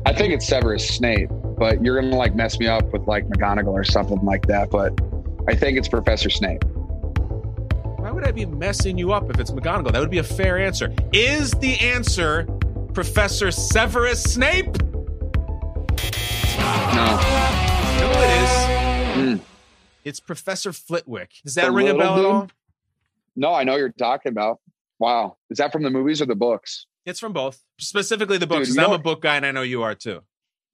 [0.05, 3.73] I think it's Severus Snape, but you're gonna like mess me up with like McGonagall
[3.73, 4.69] or something like that.
[4.69, 4.99] But
[5.47, 6.63] I think it's Professor Snape.
[6.65, 9.93] Why would I be messing you up if it's McGonagall?
[9.93, 10.93] That would be a fair answer.
[11.13, 12.43] Is the answer
[12.93, 14.77] Professor Severus Snape?
[16.93, 17.19] No.
[17.99, 18.49] No, it is.
[19.17, 19.39] Mm.
[20.03, 21.31] It's Professor Flitwick.
[21.43, 22.49] Does that The ring a bell at all?
[23.35, 24.59] No, I know you're talking about.
[24.99, 26.85] Wow, is that from the movies or the books?
[27.05, 27.61] It's from both.
[27.79, 28.69] Specifically the books.
[28.69, 30.21] Dude, I'm a book guy and I know you are too.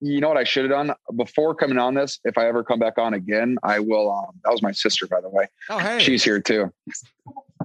[0.02, 2.20] You know what I should have done before coming on this?
[2.24, 4.12] If I ever come back on again, I will.
[4.12, 5.48] Um, that was my sister, by the way.
[5.70, 6.00] Oh, hey.
[6.00, 6.72] She's here too.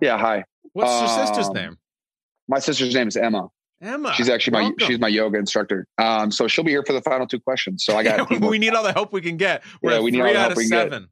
[0.03, 0.45] Yeah, hi.
[0.73, 1.79] What's your sister's Um, name?
[2.49, 3.49] My sister's name is Emma.
[3.81, 4.13] Emma.
[4.15, 4.87] She's actually my welcome.
[4.87, 5.87] she's my yoga instructor.
[5.99, 7.85] Um, so she'll be here for the final two questions.
[7.85, 9.63] So I got we need all the help we can get.
[9.83, 11.03] We're Yeah, at we need all the help we can get.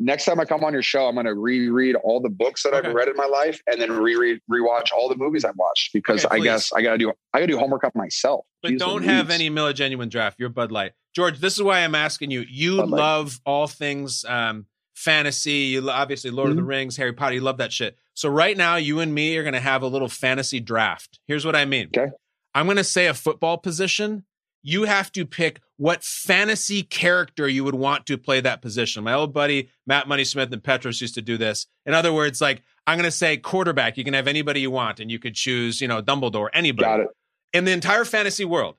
[0.00, 2.74] Next time I come on your show, I'm going to reread all the books that
[2.74, 2.88] Okay.
[2.88, 6.24] I've read in my life, and then reread, rewatch all the movies I've watched because
[6.24, 8.44] Okay, I guess I got to do I got to do homework on myself.
[8.62, 10.40] But Jeez don't have any Miller Genuine Draft.
[10.40, 10.92] You're Bud Light.
[11.14, 12.44] George, this is why I'm asking you.
[12.48, 15.52] You love all things um, fantasy.
[15.72, 16.68] You obviously Lord of the Mhm.
[16.68, 17.34] Rings, Harry Potter.
[17.34, 17.96] You love that shit.
[18.14, 21.20] So right now, you and me are going to have a little fantasy draft.
[21.26, 21.88] Here's what I mean.
[21.96, 22.10] Okay.
[22.54, 24.24] I'm going to say a football position.
[24.62, 29.02] You have to pick what fantasy character you would want to play that position.
[29.02, 31.66] My old buddy Matt Money Smith and Petros used to do this.
[31.86, 33.96] In other words, like I'm going to say quarterback.
[33.96, 37.00] You can have anybody you want, and you could choose, you know, Dumbledore, anybody Got
[37.00, 37.08] it.
[37.54, 38.76] in the entire fantasy world,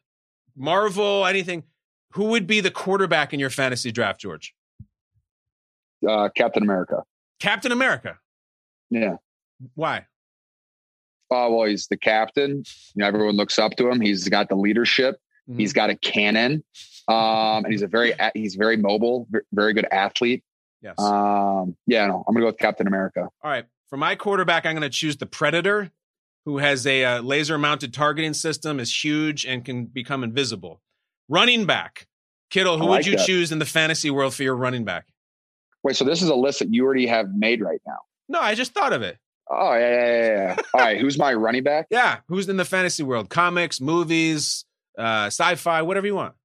[0.56, 1.64] Marvel, anything.
[2.14, 4.54] Who would be the quarterback in your fantasy draft, George?
[6.08, 7.04] Uh, Captain America.
[7.40, 8.20] Captain America.
[8.92, 9.16] Yeah.
[9.74, 10.06] Why?
[11.32, 12.58] Uh, well, he's the captain.
[12.94, 14.02] You know, everyone looks up to him.
[14.02, 15.16] He's got the leadership.
[15.50, 15.60] Mhm.
[15.60, 16.64] He's got a cannon,
[17.12, 20.44] um, and he's a very he's very mobile, very good athlete.
[20.82, 21.00] Yes.
[21.00, 23.30] Um, yeah, no, I'm gonna go with Captain America.
[23.44, 23.66] All right.
[23.92, 25.92] For my quarterback, I'm going to choose the Predator,
[26.46, 30.82] who has a uh, laser mounted targeting system, is huge, and can become invisible.
[31.28, 32.08] Running back,
[32.50, 33.26] Kittle, who I would you that.
[33.26, 35.08] choose in the fantasy world for your running back?
[35.84, 37.98] Wait, so this is a list that you already have made right now.
[38.30, 39.18] No, I just thought of it.
[39.50, 40.36] Oh yeah, yeah, yeah.
[40.36, 40.56] yeah.
[40.74, 41.88] All right, who's my running back?
[41.92, 42.20] Yeah.
[42.30, 43.30] Who's in the fantasy world?
[43.30, 44.64] Comics, movies,
[44.98, 46.36] uh, sci fi, whatever you want.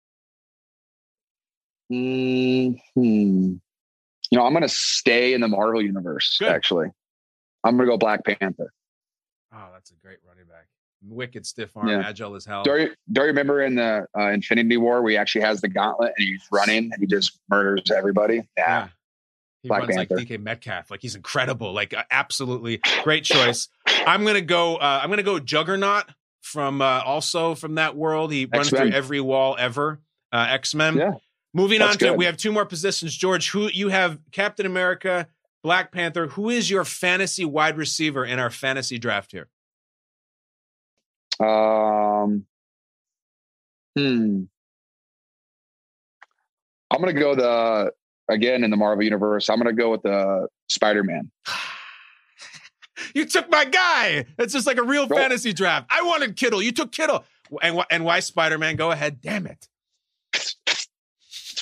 [1.89, 2.75] Hmm.
[2.95, 6.37] You know, I'm gonna stay in the Marvel universe.
[6.39, 6.49] Good.
[6.49, 6.89] Actually,
[7.65, 8.73] I'm gonna go Black Panther.
[9.55, 10.67] Oh, that's a great running back.
[11.09, 12.03] Wicked stiff arm, Yeah.
[12.09, 12.65] agile as hell.
[12.65, 15.69] Do you, do you remember in the uh, Infinity War where he actually has the
[15.69, 18.43] gauntlet and he's running and he just murders everybody?
[18.57, 18.89] Yeah.
[19.63, 20.17] He Black runs Panther.
[20.17, 20.91] like DK Metcalf.
[20.91, 21.73] Like he's incredible.
[21.73, 23.69] Like uh, absolutely great choice.
[24.07, 24.77] I'm gonna go.
[24.77, 26.05] Uh, I'm gonna go Juggernaut
[26.43, 28.33] from uh, also from that world.
[28.33, 28.89] He runs X-Men.
[28.89, 30.01] through every wall ever.
[30.33, 30.97] Uh, X Men.
[30.97, 31.13] Yeah.
[31.57, 32.19] Moving That's on to good.
[32.19, 33.17] we have two more positions.
[33.17, 35.27] George, who you have Captain America,
[35.63, 36.27] Black Panther.
[36.27, 39.49] Who is your fantasy wide receiver in our fantasy draft here?
[41.41, 42.45] Um.
[43.97, 44.43] Hmm.
[46.91, 47.91] I'm gonna go the
[48.29, 49.49] again in the Marvel universe.
[49.49, 51.31] I'm gonna go with the Spider Man.
[53.15, 54.25] You took my guy.
[54.39, 55.87] It's just like a real fantasy draft.
[55.91, 56.63] I wanted Kittle.
[56.63, 57.25] You took Kittle.
[57.63, 58.77] And, and why Spider Man?
[58.77, 59.21] Go ahead.
[59.23, 59.69] Damn it.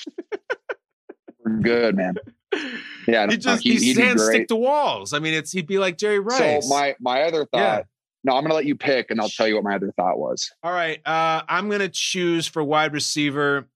[0.06, 2.16] We're good, man.
[3.06, 5.12] Yeah, He just he, he, he stick to walls.
[5.12, 6.64] I mean, it's he'd be like Jerry Rice.
[6.64, 7.58] So my my other thought.
[7.58, 7.82] Yeah.
[8.22, 10.50] No, I'm gonna let you pick, and I'll tell you what my other thought was.
[10.62, 11.06] All right.
[11.06, 13.68] Uh, I'm gonna choose for wide receiver.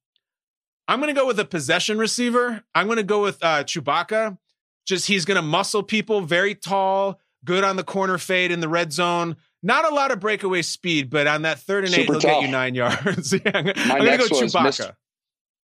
[0.87, 2.62] I'm gonna go with a possession receiver.
[2.75, 4.39] I'm gonna go with uh, Chewbacca.
[4.87, 8.95] Just he's gonna muscle people, very tall, good on the corner fade in the red
[8.95, 9.37] zone.
[9.62, 12.49] Not a lot of breakaway speed, but on that third and eight, he'll get you
[12.49, 13.33] nine yards.
[13.45, 14.95] yeah, I'm, My gonna go Chewbacca.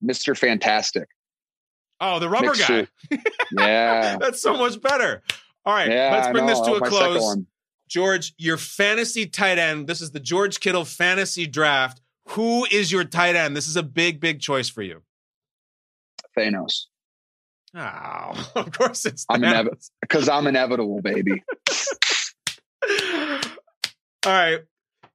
[0.03, 0.35] Mr.
[0.35, 1.07] Fantastic.
[2.03, 2.87] Oh, the rubber guy.
[3.51, 4.17] Yeah.
[4.19, 5.21] That's so much better.
[5.63, 7.37] All right, Yeah, let's bring this to a close.
[7.87, 9.85] George, your fantasy tight end.
[9.85, 12.01] This is the George Kittle fantasy draft.
[12.29, 13.55] Who is your tight end?
[13.55, 15.03] This is a big, big choice for you.
[16.35, 16.85] Thanos.
[17.75, 19.49] Oh, of course it's I'm Thanos.
[19.51, 21.43] inevitable because I'm inevitable, baby.
[24.25, 24.59] All right.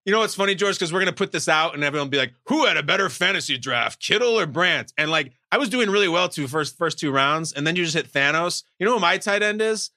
[0.07, 0.77] You know what's funny, George?
[0.77, 3.11] Because we're gonna put this out, and everyone will be like, "Who had a better
[3.11, 7.01] fantasy draft, Kittle or Brandt?" And like, I was doing really well two first first
[7.01, 8.63] two rounds, and then you just hit Thanos.
[8.79, 9.91] You know who my tight end is?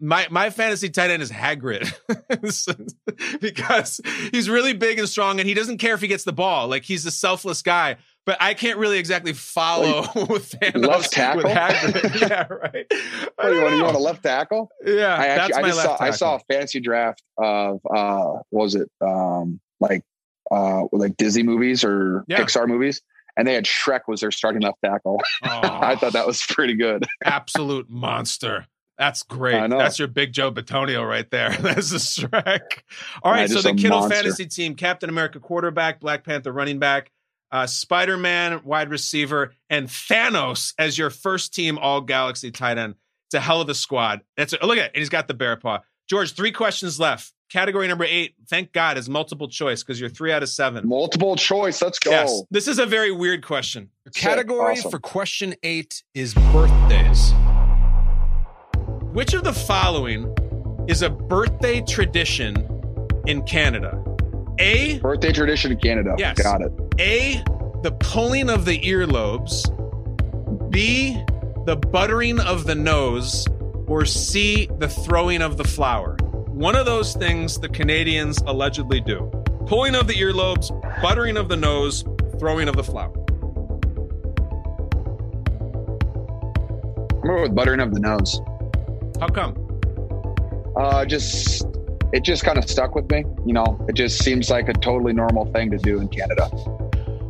[0.00, 1.92] My my fantasy tight end is Hagrid
[3.40, 4.00] because
[4.32, 6.66] he's really big and strong, and he doesn't care if he gets the ball.
[6.66, 7.98] Like he's a selfless guy.
[8.24, 11.42] But I can't really exactly follow with Thanos Left tackle?
[11.42, 12.20] with Hagrid.
[12.30, 12.86] yeah, right.
[12.90, 14.70] I Oh, you want, you want a left tackle?
[14.86, 17.80] Yeah, I that's actually, I my just left saw, I saw a fancy draft of
[17.92, 20.02] uh, what was it um, like
[20.50, 22.38] uh, like Disney movies or Yeah.
[22.40, 23.02] Pixar movies,
[23.36, 25.20] and they had Shrek was their starting left tackle.
[25.42, 27.04] I thought that was pretty good.
[27.24, 28.66] absolute monster.
[28.98, 29.56] That's great.
[29.56, 29.66] I.
[29.66, 31.50] That's your big Joe Batonio right there.
[31.60, 32.60] That's a Shrek.
[33.22, 34.14] All right, Yeah, so the Kittle monster.
[34.16, 37.10] fantasy team: Captain America quarterback, Black Panther running back,
[37.52, 42.94] uh, Spider Man wide receiver, and Thanos as your first team All Galaxy tight end.
[43.28, 44.22] It's a hell of a squad.
[44.36, 44.90] That's a, look at it.
[44.94, 45.80] And he's got the bear paw.
[46.08, 47.32] George, three questions left.
[47.50, 48.34] Category number eight.
[48.48, 50.88] Thank God is multiple choice because you're three out of seven.
[50.88, 51.82] Multiple choice.
[51.82, 52.10] Let's go.
[52.10, 53.90] Yes, this is a very weird question.
[54.14, 54.90] Category Awesome.
[54.90, 57.32] for question eight is birthdays.
[59.12, 60.34] Which of the following
[60.88, 62.66] is a birthday tradition
[63.26, 64.02] in Canada?
[64.58, 66.14] A, Birthday tradition in Canada.
[66.18, 66.40] Yes.
[66.40, 66.72] Got it.
[67.00, 67.42] A,
[67.82, 69.68] the pulling of the earlobes,
[70.70, 71.22] B,
[71.64, 73.46] the buttering of the nose,
[73.86, 76.16] or C, the throwing of the flower.
[76.48, 79.30] One of those things the Canadians allegedly do.
[79.66, 80.70] Pulling of the earlobes,
[81.02, 82.04] buttering of the nose,
[82.38, 83.12] throwing of the flower.
[87.22, 88.40] I'm going with buttering of the nose.
[89.20, 89.56] How come?
[90.76, 91.66] Uh, just
[92.12, 93.24] it just kind of stuck with me.
[93.46, 96.50] You know, it just seems like a totally normal thing to do in Canada.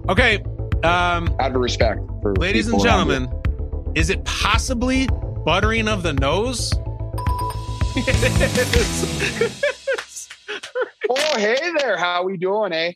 [0.09, 0.43] Okay,
[0.83, 3.19] um, Out of respect for ladies and people around here.
[3.21, 5.09] gentlemen, is it possibly
[5.45, 6.73] buttering of the nose?
[11.11, 11.97] Oh, hey there.
[11.97, 12.93] How we doing, eh?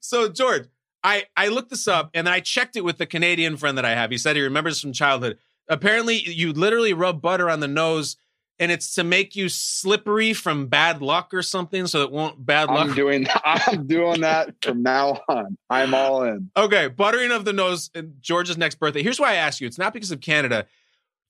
[0.00, 0.66] so George,
[1.04, 3.90] I I looked this up and I checked it with the Canadian friend that I
[3.94, 4.10] have.
[4.10, 5.38] He said he remembers from childhood.
[5.68, 8.16] Apparently, you literally rub butter on the nose,
[8.58, 12.68] and it's to make you slippery from bad luck or something, so it won't bad
[12.68, 12.88] luck.
[12.88, 15.56] I'm doing I'm doing that from now on.
[15.70, 16.50] I'm all in.
[16.56, 17.90] Okay, buttering of the nose.
[17.94, 19.02] Uh, George's next birthday.
[19.02, 19.66] Here's why I ask you.
[19.66, 20.66] It's not because of Canada.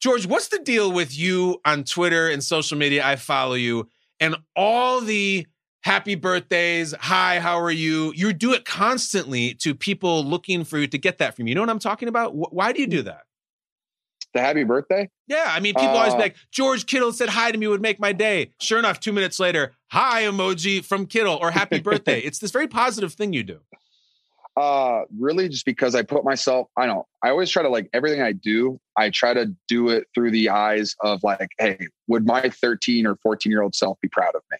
[0.00, 3.06] George, what's the deal with you on Twitter and social media?
[3.06, 3.88] I follow you
[4.20, 5.46] and all the
[5.82, 6.94] happy birthdays.
[6.98, 8.12] Hi, how are you?
[8.14, 11.52] You do it constantly to people looking for you to get that from you.
[11.52, 12.34] You know what I'm talking about?
[12.34, 13.22] Why do you do that?
[14.34, 15.08] The happy birthday?
[15.26, 17.80] Yeah, I mean, people always be Uh, like, George Kittle said hi to me would
[17.82, 18.52] make my day.
[18.60, 22.20] Sure enough, two minutes later, hi emoji from Kittle or happy birthday.
[22.20, 23.60] it's this very positive thing you do.
[24.56, 28.22] Uh really just because I put myself, I know, I always try to like everything
[28.22, 32.48] I do, I try to do it through the eyes of like, hey, would my
[32.50, 34.58] 13 or 14 year old self be proud of me?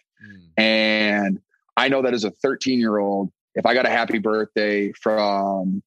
[0.57, 1.39] And
[1.77, 5.81] I know that as a 13 year old, if I got a happy birthday from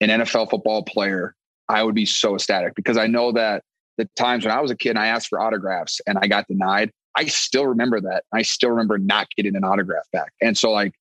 [0.00, 1.34] an NFL football player,
[1.68, 3.62] I would be so ecstatic because I know that
[3.96, 6.48] the times when I was a kid and I asked for autographs and I got
[6.48, 8.24] denied, I still remember that.
[8.32, 10.32] I still remember not getting an autograph back.
[10.42, 10.94] And so, like,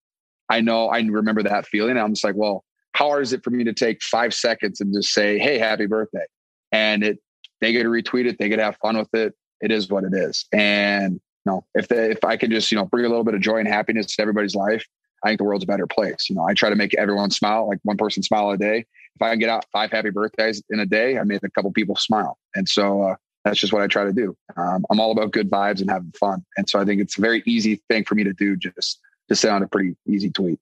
[0.49, 1.97] I know I remember that feeling.
[1.97, 2.63] I'm just like, well,
[2.93, 5.87] how hard is it for me to take five seconds and just say, hey, happy
[5.87, 6.25] birthday?
[6.71, 7.19] And it,
[7.61, 9.33] they get to retweet it, they get to have fun with it.
[9.61, 10.45] It is what it is.
[10.51, 13.33] And you know, if they, if I can just, you know, bring a little bit
[13.33, 14.85] of joy and happiness to everybody's life,
[15.23, 16.29] I think the world's a better place.
[16.29, 18.85] You know, I try to make everyone smile, like one person smile a day.
[19.15, 21.71] If I can get out five happy birthdays in a day, I made a couple
[21.71, 22.37] people smile.
[22.55, 23.15] And so uh,
[23.45, 24.35] that's just what I try to do.
[24.57, 26.43] Um, I'm all about good vibes and having fun.
[26.57, 28.99] And so I think it's a very easy thing for me to do, just
[29.29, 30.59] to say on a pretty easy tweet.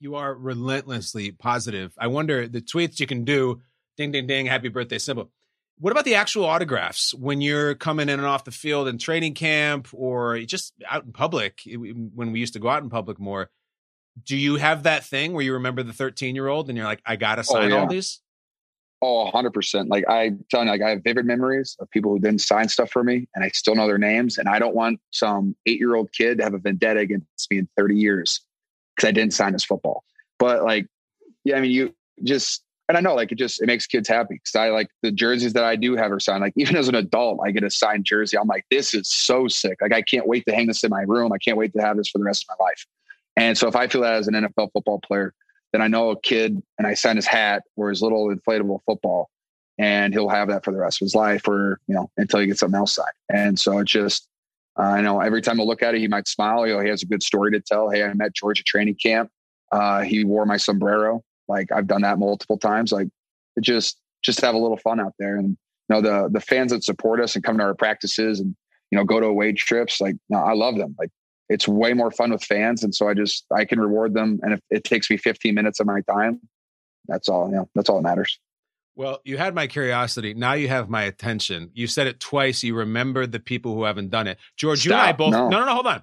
[0.00, 1.92] You are relentlessly positive.
[1.98, 3.62] I wonder the tweets you can do
[3.96, 5.30] ding, ding, ding, happy birthday, simple.
[5.80, 9.34] What about the actual autographs when you're coming in and off the field in training
[9.34, 13.50] camp or just out in public when we used to go out in public more?
[14.24, 17.02] Do you have that thing where you remember the 13 year old and you're like,
[17.04, 17.86] I got to oh, sign all yeah.
[17.88, 18.20] these?
[19.00, 19.88] Oh, 100%.
[19.88, 22.90] Like I tell you, like I have vivid memories of people who didn't sign stuff
[22.90, 24.38] for me and I still know their names.
[24.38, 27.58] And I don't want some eight year old kid to have a vendetta against me
[27.58, 28.40] in 30 years
[28.96, 30.02] because I didn't sign his football.
[30.38, 30.86] But like,
[31.44, 31.94] yeah, I mean, you
[32.24, 35.12] just, and I know like it just, it makes kids happy because I like the
[35.12, 36.40] jerseys that I do have are signed.
[36.40, 38.36] Like even as an adult, I get a signed jersey.
[38.36, 39.78] I'm like, this is so sick.
[39.80, 41.32] Like I can't wait to hang this in my room.
[41.32, 42.84] I can't wait to have this for the rest of my life.
[43.38, 45.32] And so if I feel that as an NFL football player,
[45.72, 49.30] then I know a kid and I send his hat or his little inflatable football
[49.78, 52.48] and he'll have that for the rest of his life or, you know, until he
[52.48, 53.12] gets something else signed.
[53.32, 54.28] And so it's just,
[54.78, 56.66] uh, I know every time I look at it, he might smile.
[56.66, 57.90] You know, he has a good story to tell.
[57.90, 59.30] Hey, I met George at training camp
[59.72, 61.22] Uh, he wore my sombrero.
[61.48, 62.92] Like I've done that multiple times.
[62.92, 63.08] Like
[63.56, 65.36] it just just have a little fun out there.
[65.36, 65.56] And you
[65.90, 68.56] know the the fans that support us and come to our practices and
[68.90, 70.00] you know go to away trips.
[70.00, 70.96] Like no, I love them.
[70.98, 71.10] Like
[71.48, 74.40] it's way more fun with fans, and so I just I can reward them.
[74.42, 76.40] And if it takes me 15 minutes of my time,
[77.06, 77.48] that's all.
[77.50, 78.38] You know, that's all that matters.
[78.96, 80.34] Well, you had my curiosity.
[80.34, 81.70] Now you have my attention.
[81.72, 82.64] You said it twice.
[82.64, 84.38] You remember the people who haven't done it.
[84.56, 85.30] George, you and I both.
[85.30, 85.60] No, No.
[85.60, 85.72] no, no.
[85.74, 86.02] Hold on.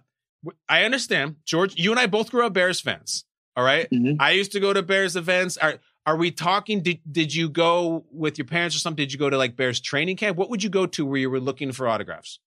[0.69, 1.75] I understand, George.
[1.75, 3.25] You and I both grew up Bears fans.
[3.57, 3.89] All right?
[3.89, 4.21] Mm-hmm.
[4.21, 5.57] I used to go to Bears events.
[5.57, 5.75] Are
[6.05, 6.81] are we talking?
[6.83, 9.03] Did did you go with your parents or something?
[9.03, 10.37] Did you go to like Bears training camp?
[10.37, 12.39] What would you go to where you were looking for autographs?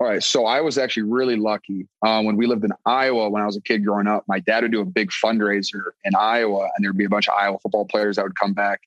[0.00, 0.22] All right.
[0.22, 1.86] So I was actually really lucky.
[2.04, 4.62] Um, when we lived in Iowa, when I was a kid growing up, my dad
[4.62, 7.84] would do a big fundraiser in Iowa, and there'd be a bunch of Iowa football
[7.84, 8.80] players that would come back.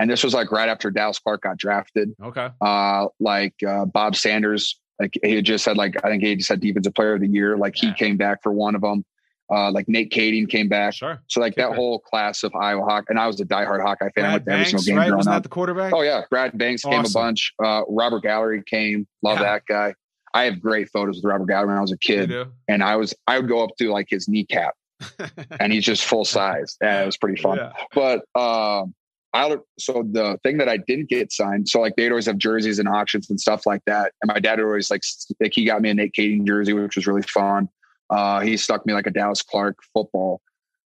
[0.00, 2.14] And this was like right after Dallas Clark got drafted.
[2.22, 2.48] Okay.
[2.60, 6.48] Uh, like uh, Bob Sanders, like he had just had like I think he just
[6.48, 7.56] had defensive player of the year.
[7.56, 9.04] Like he came back for one of them.
[9.48, 10.94] Uh, like Nate Kaeding came back.
[10.94, 11.22] Sure.
[11.28, 14.24] So like that whole class of Iowa Hawk, and I was a diehard Hawkeye fan.
[14.24, 15.02] I Brad went to every single game right?
[15.06, 15.42] growing Wasn't up.
[15.44, 15.92] the quarterback?
[15.94, 17.54] Oh yeah, Brad Banks came a bunch.
[17.64, 19.06] Uh, Robert Gallery came.
[19.22, 19.44] Love Yeah.
[19.44, 19.94] that guy.
[20.36, 22.30] I have great photos with Robert Gallery when I was a kid,
[22.68, 24.74] and I was I would go up to like his kneecap,
[25.60, 26.76] and he's just full size.
[26.82, 27.56] Yeah, it was pretty fun.
[27.56, 27.72] Yeah.
[27.94, 28.94] But um,
[29.32, 32.78] I so the thing that I didn't get signed, so like they'd always have jerseys
[32.78, 35.00] and auctions and stuff like that, and my dad would always like
[35.40, 37.70] like he got me a Nate Kaeding jersey, which was really fun.
[38.10, 40.42] Uh, he stuck me like a Dallas Clark football.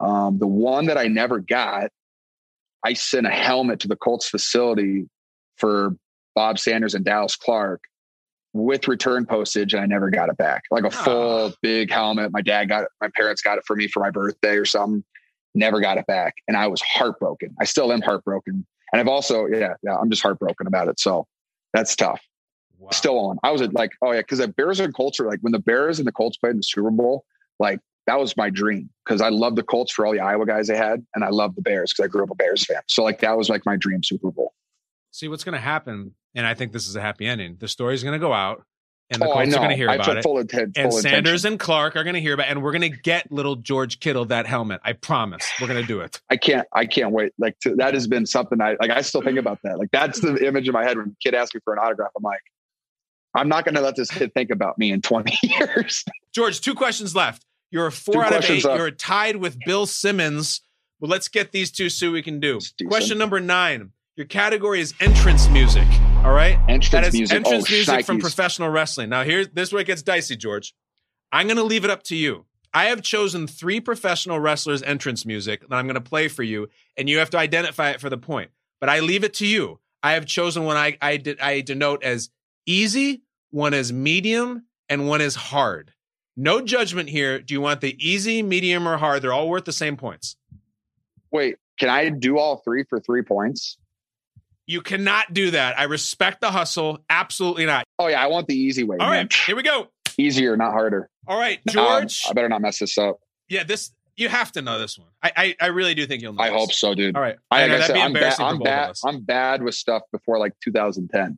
[0.01, 1.91] Um, the one that I never got,
[2.85, 5.09] I sent a helmet to the Colts facility
[5.57, 5.97] for
[6.35, 7.81] Bob Sanders and Dallas Clark
[8.53, 10.65] with return postage, and I never got it back.
[10.71, 11.57] Like a full ah.
[11.63, 12.33] big helmet.
[12.33, 12.89] My dad got it.
[13.01, 15.05] My parents got it for me for my birthday or something.
[15.55, 17.55] Never got it back, and I was heartbroken.
[17.61, 21.01] I still am heartbroken, and I've also yeah yeah I'm just heartbroken about it.
[21.01, 21.27] So
[21.73, 22.21] that's tough.
[22.93, 23.39] Still on.
[23.43, 25.99] I was like oh yeah because the Bears and Colts are like when the Bears
[25.99, 27.25] and the Colts played in the Super Bowl
[27.61, 30.67] like that was my dream because I love the Colts for all the Iowa guys
[30.67, 32.81] they had, and I love the Bears because I grew up a Bears fan.
[32.89, 34.53] So like that was like my dream Super Bowl.
[35.13, 37.57] See what's going to happen, and I think this is a happy ending.
[37.59, 38.63] The story's going to go out,
[39.11, 40.25] and the Oh, Colts are going to hear I about it.
[40.25, 41.47] intent- and Sanders intention.
[41.55, 43.99] and Clark are going to hear about, it, and we're going to get little George
[43.99, 44.81] Kittle that helmet.
[44.85, 45.45] I promise.
[45.61, 46.21] We're going to do it.
[46.31, 47.33] I can't I can't wait.
[47.39, 48.91] Like to, that has been something I like.
[48.91, 49.79] I still think about that.
[49.79, 52.11] Like that's the image in my head when a kid asks me for an autograph.
[52.17, 52.41] I'm like,
[53.35, 56.05] I'm not going to let this kid think about me in 20 years.
[56.33, 57.45] George, two questions left.
[57.73, 58.65] You're a four Two out of eight.
[58.65, 58.79] left.
[58.79, 60.61] You're tied with Bill Simmons.
[61.01, 62.61] Well, let's get these two, see what we can do.
[62.87, 63.91] Question number nine.
[64.21, 65.89] Your category is entrance music.
[66.25, 66.59] All right.
[66.69, 67.37] Entrance that is music.
[67.37, 69.09] Entrance Oh, music from professional wrestling.
[69.09, 70.75] Now, here's this is where it gets dicey, George.
[71.33, 72.45] I'm going to leave it up to you.
[72.75, 76.69] I have chosen three professional wrestlers' entrance music that I'm going to play for you,
[76.99, 78.51] and you have to identify it for the point.
[78.79, 79.81] But I leave it to you.
[80.03, 82.29] I have chosen one I I, did, I denote as
[82.67, 85.95] easy, one as medium, and one as hard.
[86.37, 87.41] No judgment here.
[87.41, 89.23] Do you want the easy, medium, or hard?
[89.23, 90.37] They're all worth the same points.
[91.31, 93.79] Wait, can I do all three for three points?
[94.71, 95.79] You cannot do that.
[95.79, 96.99] I respect the hustle.
[97.11, 97.85] Absolutely not.
[97.99, 98.99] Oh yeah, I want the easy way.
[99.01, 99.25] All man.
[99.25, 99.89] right, here we go.
[100.17, 101.09] Easier, not harder.
[101.27, 102.23] All right, Um, George.
[102.29, 103.19] I better not mess this up.
[103.49, 105.09] yeah, this you have to know this one.
[105.23, 106.43] I I, I really do think you'll know.
[106.43, 106.59] I this.
[106.59, 107.17] hope so, dude.
[107.17, 107.37] All right.
[107.51, 108.35] I, I like I that'd said, I'm bad.
[108.41, 108.95] I'm bad.
[109.05, 111.37] I'm bad with stuff before like 2010.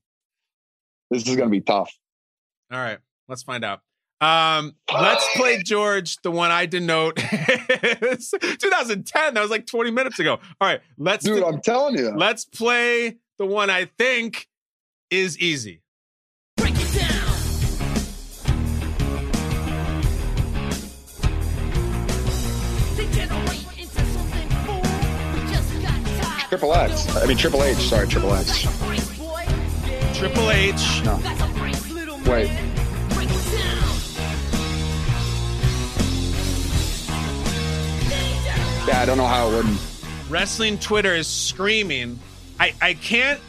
[1.11, 1.91] This is gonna be tough.
[2.71, 3.81] All right, let's find out.
[4.21, 7.17] Um, let's play George, the one I denote.
[8.37, 9.35] 2010.
[9.35, 10.35] That was like 20 minutes ago.
[10.61, 12.11] All right, let's Dude, do- I'm telling you.
[12.17, 14.47] let's play the one I think
[15.11, 15.83] is easy.
[26.49, 27.17] Triple X.
[27.17, 27.79] I mean Triple H.
[27.79, 28.63] Sorry, Triple X.
[30.17, 31.03] Triple H.
[31.03, 31.17] No.
[32.31, 32.49] Wait.
[38.87, 39.81] Yeah, I don't know how it wouldn't.
[40.31, 42.21] Wrestling Twitter is screaming.
[42.63, 43.41] I I can't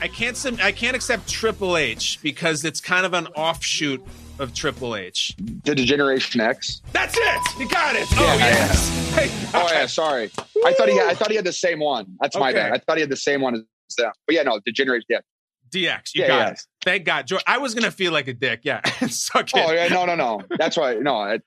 [0.00, 4.00] I can't I can't accept Triple H because it's kind of an offshoot
[4.38, 5.34] of Triple H.
[5.64, 6.80] The Generation X.
[6.92, 7.40] That's it.
[7.58, 8.08] You got it.
[8.12, 8.46] Yeah, oh yeah.
[8.46, 8.90] yes.
[9.16, 10.30] Thank Oh yeah, sorry.
[10.64, 12.06] I thought he had, I thought he had the same one.
[12.20, 12.72] That's my bad.
[12.72, 13.62] I thought he had the same one as
[13.96, 14.12] them.
[14.26, 15.06] But yeah, no, the Generation.
[15.08, 15.18] Yeah.
[15.70, 16.14] DX.
[16.14, 16.50] You Yeah, got yeah.
[16.50, 16.60] it.
[16.84, 17.26] Thank God.
[17.26, 18.60] George, I was gonna feel like a dick.
[18.62, 18.88] Yeah.
[19.08, 19.64] Suck it.
[19.66, 20.42] Oh yeah, no, no, no.
[20.56, 20.94] That's why.
[20.94, 21.40] No, I,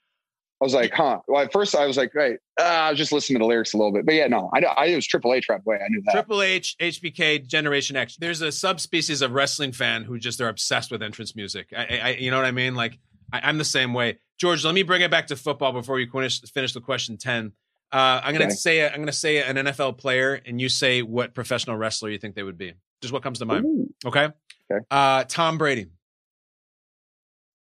[0.62, 1.20] I was like, huh.
[1.28, 2.38] Well, at first I was like, right.
[2.60, 4.60] Uh, I was just listening to the lyrics a little bit, but yeah, no, I,
[4.60, 5.78] I it was Triple H right away.
[5.84, 6.12] I knew that.
[6.12, 8.16] Triple H, HBK, Generation X.
[8.18, 11.74] There's a subspecies of wrestling fan who just are obsessed with entrance music.
[11.76, 12.76] I, I you know what I mean?
[12.76, 13.00] Like
[13.34, 14.20] I, I'm the same way.
[14.40, 17.54] George, let me bring it back to football before you finish finish the question ten.
[17.92, 18.54] Uh, I'm gonna Okay.
[18.54, 22.36] say I'm gonna say an NFL player, and you say what professional wrestler you think
[22.36, 22.74] they would be.
[23.02, 23.66] Just what comes to mind.
[23.66, 23.94] Ooh.
[24.06, 24.26] Okay.
[24.72, 24.86] Okay.
[24.92, 25.88] Uh, Tom Brady.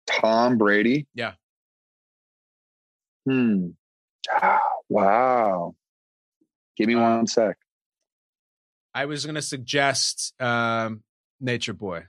[0.07, 1.07] Tom Brady.
[1.13, 1.33] Yeah.
[3.25, 3.67] Hmm.
[4.31, 4.59] Ah,
[4.89, 5.75] Wow.
[6.77, 7.57] Give me one sec.
[8.93, 11.01] I was going to suggest um,
[11.39, 12.03] Nature Boy.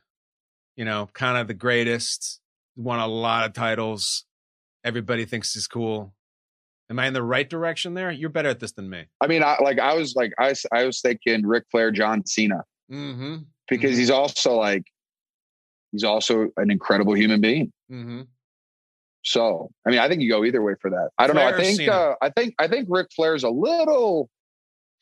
[0.76, 2.40] You know, kind of the greatest,
[2.76, 4.24] won a lot of titles.
[4.84, 6.14] Everybody thinks he's cool.
[6.90, 8.10] Am I in the right direction there?
[8.10, 9.04] You're better at this than me.
[9.20, 12.62] I mean, I, like I was like I, I was thinking Ric Flair, John Cena,
[12.90, 13.36] Mm-hmm.
[13.68, 14.82] because he's also like
[15.92, 17.72] he's also an incredible human being.
[17.90, 18.22] Mm-hmm.
[19.22, 21.10] So I mean, I think you go either way for that.
[21.18, 21.56] I don't Flair know.
[21.56, 24.28] I think uh, I think I think Ric Flair's a little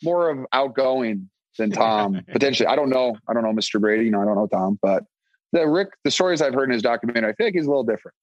[0.02, 2.66] more of outgoing than Tom potentially.
[2.66, 3.16] I don't know.
[3.28, 3.80] I don't know Mr.
[3.80, 4.04] Brady.
[4.04, 5.04] You know, I don't know Tom, but
[5.52, 8.14] the Ric, the stories I've heard in his documentary, I think he's a little different.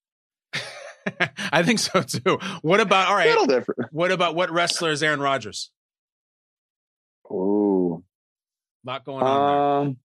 [1.52, 2.38] I think so too.
[2.62, 3.26] What about all right?
[3.26, 3.92] A little different.
[3.92, 5.70] What about what wrestler is Aaron Rodgers?
[7.30, 8.02] Ooh.
[8.84, 9.96] Lot going on Um,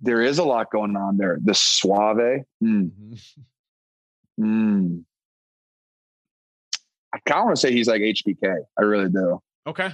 [0.00, 1.38] there is a lot going on there.
[1.42, 2.44] The suave.
[2.62, 2.90] Mm.
[4.38, 4.46] there.
[4.46, 5.04] Mm.
[7.12, 8.56] I kind of want to say he's like HBK.
[8.78, 9.40] I really do.
[9.66, 9.92] Okay.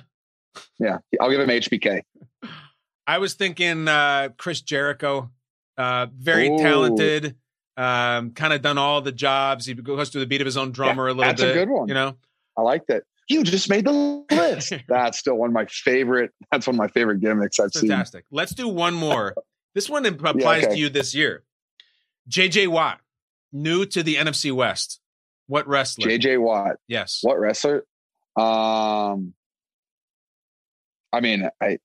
[0.79, 2.03] Yeah, I'll give him HBK.
[3.07, 5.31] I was thinking uh, Chris Jericho,
[5.79, 6.59] uh, very Ooh.
[6.59, 7.37] talented,
[7.77, 9.67] um, kind of done all the jobs.
[9.67, 11.89] He goes to the beat of his own drummer a little that's a good one.
[11.89, 12.17] You know,
[12.57, 13.05] I like that.
[13.29, 14.73] You just made the list.
[14.89, 16.33] that's still one of my favorite.
[16.51, 17.91] That's one of my favorite gimmicks I've seen.
[17.91, 18.25] fantastic.
[18.31, 19.35] Let's do one more.
[19.75, 20.75] this one applies okay.
[20.75, 21.43] to you this year.
[22.29, 23.01] JJ Watt,
[23.53, 25.01] new to the NFC West.
[25.47, 26.09] What wrestler?
[26.09, 26.77] JJ Watt.
[26.89, 27.21] Yes.
[27.23, 27.85] What wrestler?
[28.37, 29.35] Um,
[31.13, 31.79] I mean, I.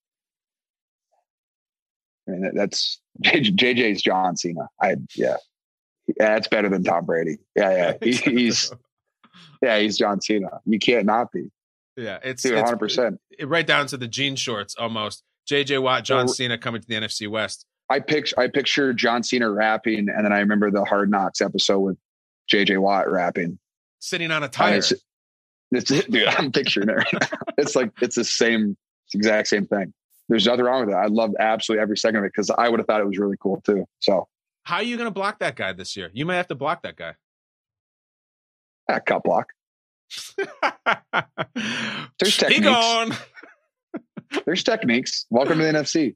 [2.28, 4.70] I mean, that's JJ's John Cena.
[4.82, 5.38] I yeah,
[6.08, 7.38] it's better than Tom Brady.
[7.56, 8.72] Yeah, yeah, he, he's
[9.62, 10.62] yeah, he's John Cena.
[10.66, 11.52] You can't not be.
[11.98, 13.18] Yeah, it's 100%.
[13.44, 15.24] right down to the jean shorts almost.
[15.50, 17.66] JJ Watt, John Well, Cena coming to the NFC West.
[17.90, 21.80] I picture I picture John Cena rapping, and then I remember the Hard Knocks episode
[21.80, 21.98] with
[22.52, 23.58] JJ Watt rapping.
[24.00, 24.78] Sitting on a tire.
[24.78, 24.94] It's,
[25.72, 26.94] it's dude, I'm picturing it.
[26.94, 27.28] Right now.
[27.58, 28.76] It's like it's the same,
[29.06, 29.94] it's the exact same thing.
[30.30, 30.98] There's nothing wrong with it.
[30.98, 33.36] I loved absolutely every second of it because I would have thought it was really
[33.40, 33.86] cool too.
[34.00, 34.28] So
[34.64, 36.10] How are you going to block that guy this year?
[36.14, 37.16] You might have to block that guy.
[38.90, 39.50] yeah, cut block.
[40.38, 40.48] There's
[42.24, 42.66] He techniques.
[42.66, 43.14] gone.
[44.46, 45.26] There's techniques.
[45.30, 46.16] Welcome to the NFC.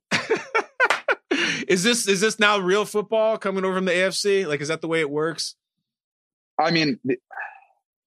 [1.67, 4.47] Is this is this now real football coming over from the AFC?
[4.47, 5.55] Like, is that the way it works?
[6.59, 7.19] I mean, th-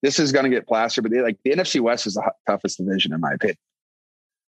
[0.02, 2.78] this is going to get plastered, but they, like the NFC West is the toughest
[2.78, 3.56] division in my opinion.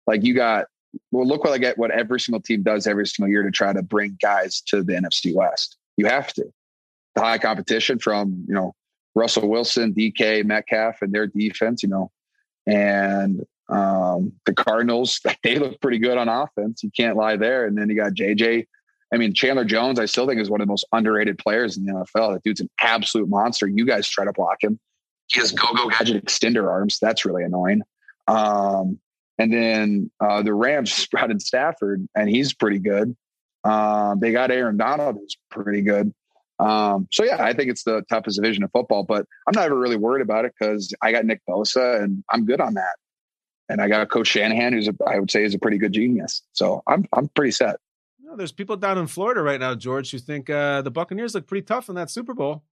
[0.07, 0.67] Like you got,
[1.11, 1.79] well, look what I get.
[1.79, 4.93] What every single team does every single year to try to bring guys to the
[4.95, 5.77] NFC West.
[5.97, 6.45] You have to.
[7.15, 8.75] The high competition from you know
[9.15, 11.83] Russell Wilson, DK, Metcalf, and their defense.
[11.83, 12.11] You know,
[12.67, 16.83] and um, the Cardinals they look pretty good on offense.
[16.83, 17.67] You can't lie there.
[17.67, 18.67] And then you got JJ.
[19.15, 21.85] I mean, Chandler Jones, I still think is one of the most underrated players in
[21.85, 22.35] the NFL.
[22.35, 23.69] That dude's an absolute monster.
[23.69, 24.81] You guys try to block him.
[25.29, 26.99] He has go-go gadget extender arms.
[27.01, 27.83] That's really annoying.
[28.27, 28.99] Um,
[29.39, 33.17] and then uh, the Rams in Stafford, and he's pretty good.
[33.63, 36.13] Um, they got Aaron Donald, who's pretty good.
[36.59, 39.79] Um, so yeah, I think it's the toughest division of football, but I'm not ever
[39.79, 42.97] really worried about it because I got Nick Bosa, and I'm good on that.
[43.69, 46.43] And I got Coach Shanahan, who's a, I would say is a pretty good genius.
[46.53, 47.77] So I'm I'm pretty set.
[48.35, 51.47] No, there's people down in Florida right now, George, who think uh, the Buccaneers look
[51.47, 52.65] pretty tough in that Super Bowl.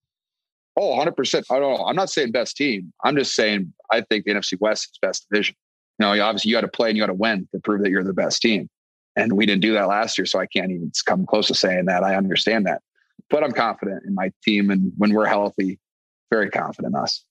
[0.77, 1.45] Oh, 100%.
[1.53, 1.85] I don't know.
[1.87, 2.93] I'm not saying best team.
[3.05, 5.55] I'm just saying I think the NFC West is best division.
[6.01, 7.91] You know, obviously you got to play and you got to win to prove that
[7.91, 8.69] you're the best team.
[9.15, 11.85] And we didn't do that last year, so I can't even come close to saying
[11.85, 12.03] that.
[12.03, 12.83] I understand that.
[13.31, 15.79] But I'm confident in my team and when we're healthy,
[16.29, 17.25] very confident in us.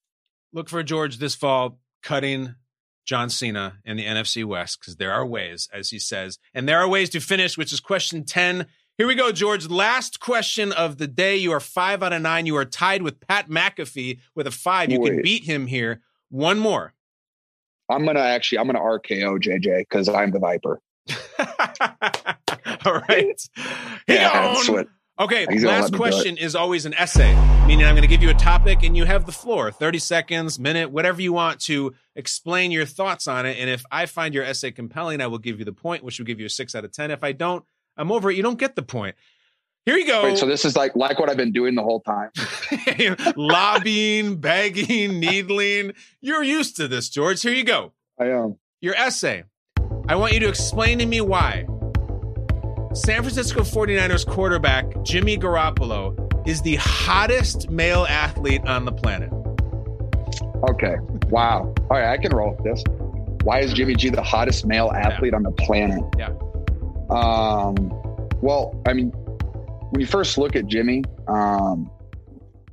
[0.54, 2.56] Look for George this fall cutting
[3.06, 6.80] John Cena in the NFC West because there are ways, as he says, and there
[6.80, 8.66] are ways to finish, which is question 10.
[8.98, 9.68] Here we go, George.
[9.68, 11.36] Last question of the day.
[11.38, 12.46] You are five out of nine.
[12.46, 14.92] You are tied with Pat McAfee with a five.
[14.92, 16.02] You can beat him here.
[16.30, 16.94] One more.
[17.90, 20.80] I'm gonna actually I'm gonna RKO JJ because I'm the Viper.
[22.86, 23.42] All right.
[24.08, 24.88] Yeah, that's what-
[25.20, 26.10] Okay, He's last let me do it.
[26.10, 27.36] question is always an essay,
[27.68, 30.58] meaning I'm going to give you a topic and you have the floor 30 seconds,
[30.58, 33.58] minute, whatever you want to explain your thoughts on it.
[33.60, 36.26] And if I find your essay compelling, I will give you the point, which will
[36.26, 37.12] give you a six out of 10.
[37.12, 37.64] If I don't,
[37.98, 38.38] I'm over it.
[38.38, 39.16] You don't get the point.
[39.86, 40.24] Here you go.
[40.24, 42.30] Wait, so this is like like what I've been doing the whole time.
[43.36, 45.94] Lobbying, begging, needling.
[46.22, 47.42] You're used to this, George.
[47.42, 47.94] Here you go.
[48.20, 48.58] I am.
[48.80, 49.44] Your essay.
[50.08, 51.66] I want you to explain to me why
[52.94, 56.14] San Francisco 49ers quarterback Jimmy Garoppolo
[56.46, 59.32] is the hottest male athlete on the planet.
[60.70, 60.96] Okay.
[61.30, 61.74] Wow.
[61.90, 62.84] All right, I can roll with this.
[63.46, 66.04] Why is Jimmy G the hottest male athlete on the planet?
[66.18, 66.34] Yeah.
[67.10, 67.92] Um,
[68.42, 71.90] well, I mean, when you first look at Jimmy, um,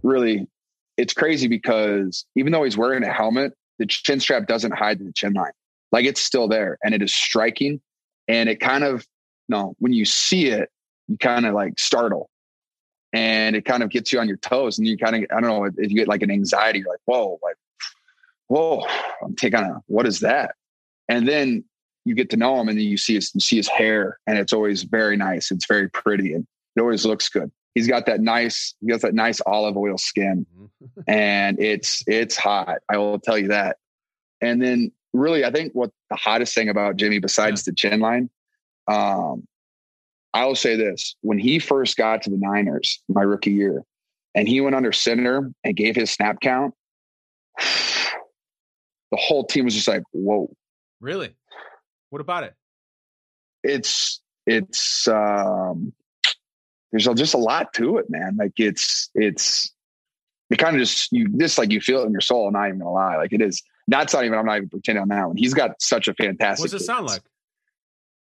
[0.03, 0.49] really,
[0.97, 5.13] it's crazy because even though he's wearing a helmet, the chin strap doesn't hide the
[5.15, 5.53] chin line.
[5.93, 7.81] Like it's still there and it is striking.
[8.27, 9.07] And it kind of,
[9.49, 10.71] no, when you see it,
[11.09, 12.31] you kind of like startle
[13.13, 15.51] and it kind of gets you on your toes and you kind of, I don't
[15.51, 17.57] know, if you get like an anxiety, you're like, whoa, like,
[18.49, 18.85] whoa,
[19.23, 20.55] I'm taking a, what is that?
[21.09, 21.65] And then
[22.05, 24.39] you get to know him and then you see his, you see his hair and
[24.39, 25.51] it's always very nice.
[25.51, 26.47] It's very pretty and
[26.77, 27.51] it always looks good.
[27.75, 31.01] He's got that nice, he has that nice olive oil skin mm-hmm.
[31.07, 32.79] and it's, it's hot.
[32.89, 33.79] I will tell you that.
[34.41, 38.29] And then really, I think what the hottest thing about Jimmy, besides the chin line,
[38.89, 39.47] um,
[40.35, 43.85] I will say this: when he first got to the Niners, my rookie year,
[44.35, 46.75] and he went under center and gave his snap count,
[47.59, 50.55] the whole team was just like, "Whoa!"
[51.01, 51.35] Really?
[52.11, 52.55] What about it?
[53.63, 55.93] It's it's um,
[56.91, 58.37] there's just a lot to it, man.
[58.39, 59.73] Like it's it's
[60.51, 62.47] it kind of just you just like you feel it in your soul.
[62.47, 63.63] I'm not even gonna lie, like it is.
[63.89, 64.39] That's not even.
[64.39, 65.37] I'm not even pretending on that one.
[65.37, 66.65] He's got such a fantastic.
[66.65, 67.23] What does it sound like?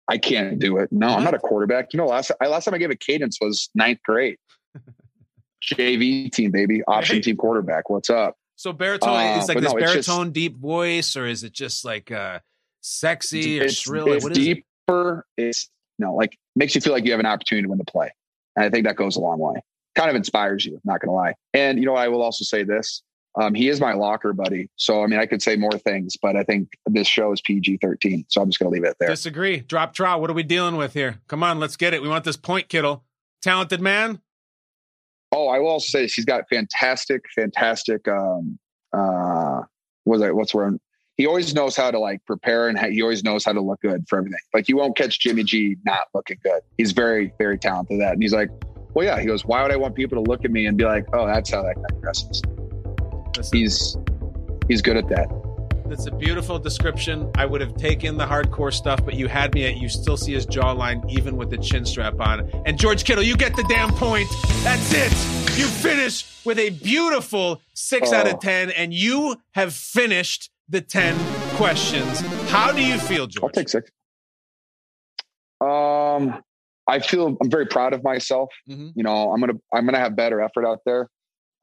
[0.08, 0.90] I can't do it.
[0.92, 1.92] No, I'm not a quarterback.
[1.92, 4.36] You know, last I, last time I gave a cadence was ninth grade.
[5.62, 7.88] JV team, baby, option team quarterback.
[7.88, 8.36] What's up?
[8.56, 11.52] So baritone Uh, is like this no, it's just- baritone deep voice, or is it
[11.52, 12.40] just like uh
[12.80, 14.12] sexy or shrill?
[14.12, 14.64] It's what is it?
[14.88, 15.26] deeper.
[15.36, 15.68] It's
[15.98, 18.10] no, like makes you feel like you have an opportunity to win the play,
[18.56, 19.62] and I think that goes a long way.
[19.94, 20.80] Kind of inspires you.
[20.84, 21.34] Not gonna lie.
[21.54, 23.02] And you know, I will also say this:
[23.40, 24.68] um, he is my locker buddy.
[24.76, 27.78] So I mean, I could say more things, but I think this show is PG
[27.78, 29.08] thirteen, so I'm just gonna leave it there.
[29.08, 29.60] Disagree.
[29.60, 30.20] Drop trout.
[30.20, 31.20] What are we dealing with here?
[31.28, 32.02] Come on, let's get it.
[32.02, 33.04] We want this point, Kittle.
[33.40, 34.20] Talented man.
[35.32, 38.06] Oh, I will also say she's got fantastic, fantastic.
[38.06, 38.58] Um,
[38.92, 39.62] uh,
[40.04, 40.30] was I?
[40.30, 40.70] What's where?
[41.16, 44.04] He always knows how to like prepare, and he always knows how to look good
[44.08, 44.40] for everything.
[44.52, 46.60] Like you won't catch Jimmy G not looking good.
[46.76, 48.12] He's very, very talented at that.
[48.14, 48.50] And he's like,
[48.94, 49.20] well, yeah.
[49.20, 51.26] He goes, why would I want people to look at me and be like, oh,
[51.26, 52.42] that's how that guy dresses?
[53.52, 53.96] He's
[54.68, 55.28] he's good at that.
[55.86, 57.30] That's a beautiful description.
[57.36, 60.32] I would have taken the hardcore stuff, but you had me at you still see
[60.32, 62.50] his jawline even with the chin strap on.
[62.64, 64.28] And George Kittle, you get the damn point.
[64.62, 65.12] That's it.
[65.58, 68.30] You finish with a beautiful six out Oh.
[68.30, 71.14] of 10, and you have finished the 10
[71.56, 72.20] questions.
[72.48, 73.42] How do you feel, George?
[73.44, 73.90] I'll take six.
[75.60, 76.42] Um,
[76.88, 78.48] I feel I'm very proud of myself.
[78.68, 78.92] Mhm.
[78.96, 81.08] You know, I'm gonna I'm gonna have better effort out there.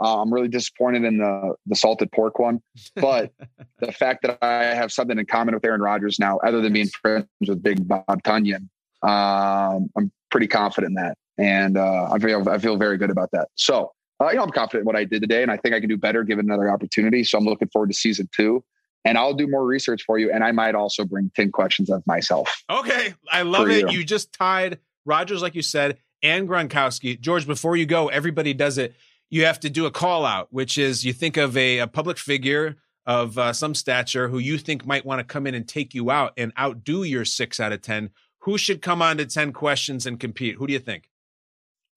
[0.01, 2.61] Uh, I'm really disappointed in the the salted pork one,
[2.95, 3.31] but
[3.79, 6.87] the fact that I have something in common with Aaron Rodgers now, other than being
[6.87, 8.69] friends with Big Bob Tonyan,
[9.03, 13.31] um, I'm pretty confident in that, and uh, I feel I feel very good about
[13.31, 13.49] that.
[13.55, 15.79] So, uh, you know, I'm confident in what I did today, and I think I
[15.79, 17.23] can do better given another opportunity.
[17.23, 18.63] So, I'm looking forward to season two,
[19.03, 22.05] and I'll do more research for you, and I might also bring ten questions of
[22.07, 22.63] myself.
[22.69, 23.91] Okay, I love it.
[23.91, 23.99] you.
[23.99, 27.19] You just tied Rodgers, like you said, and Gronkowski.
[27.19, 28.95] George, before you go, everybody does it.
[29.29, 32.17] You have to do a call out, which is you think of a, a public
[32.17, 35.93] figure of uh, some stature who you think might want to come in and take
[35.93, 38.09] you out and outdo your six out of 10.
[38.43, 40.55] Who should come on to 10 questions and compete?
[40.55, 41.09] Who do you think?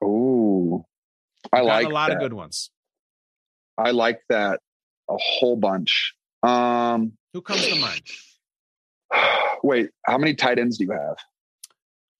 [0.03, 0.85] Oh,
[1.53, 2.17] I Got like a lot that.
[2.17, 2.71] of good ones.
[3.79, 4.61] I like that
[5.09, 6.15] a whole bunch.
[6.43, 8.03] Um, Who comes to mind?
[9.63, 11.17] wait, how many tight ends do you have?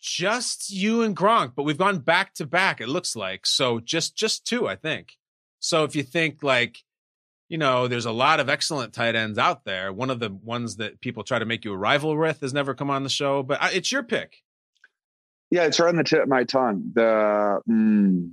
[0.03, 2.81] Just you and Gronk, but we've gone back to back.
[2.81, 3.79] It looks like so.
[3.79, 5.13] Just just two, I think.
[5.61, 6.79] So if you think like,
[7.49, 9.93] you know, there's a lot of excellent tight ends out there.
[9.93, 12.75] One of the ones that people try to make you a rival with has never
[12.75, 14.39] come on the show, but I, it's your pick.
[15.53, 16.91] Yeah, it's right on the tip of my tongue.
[16.95, 18.33] The mm,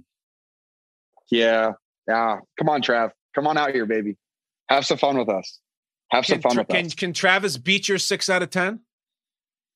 [1.29, 1.73] yeah,
[2.07, 2.39] yeah.
[2.57, 3.11] Come on, Trav.
[3.35, 4.17] Come on out here, baby.
[4.69, 5.59] Have some fun with us.
[6.09, 6.95] Have some Can, fun with can, us.
[6.95, 8.79] can Travis beat your six out of ten?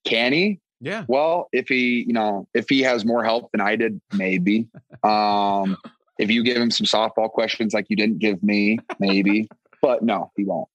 [0.06, 0.60] Can he?
[0.84, 1.06] Yeah.
[1.08, 4.68] Well, if he, you know, if he has more help than I did, maybe.
[5.04, 5.78] um,
[6.20, 9.50] if you give him some softball questions like you didn't give me, maybe.
[9.82, 10.68] But no, he won't.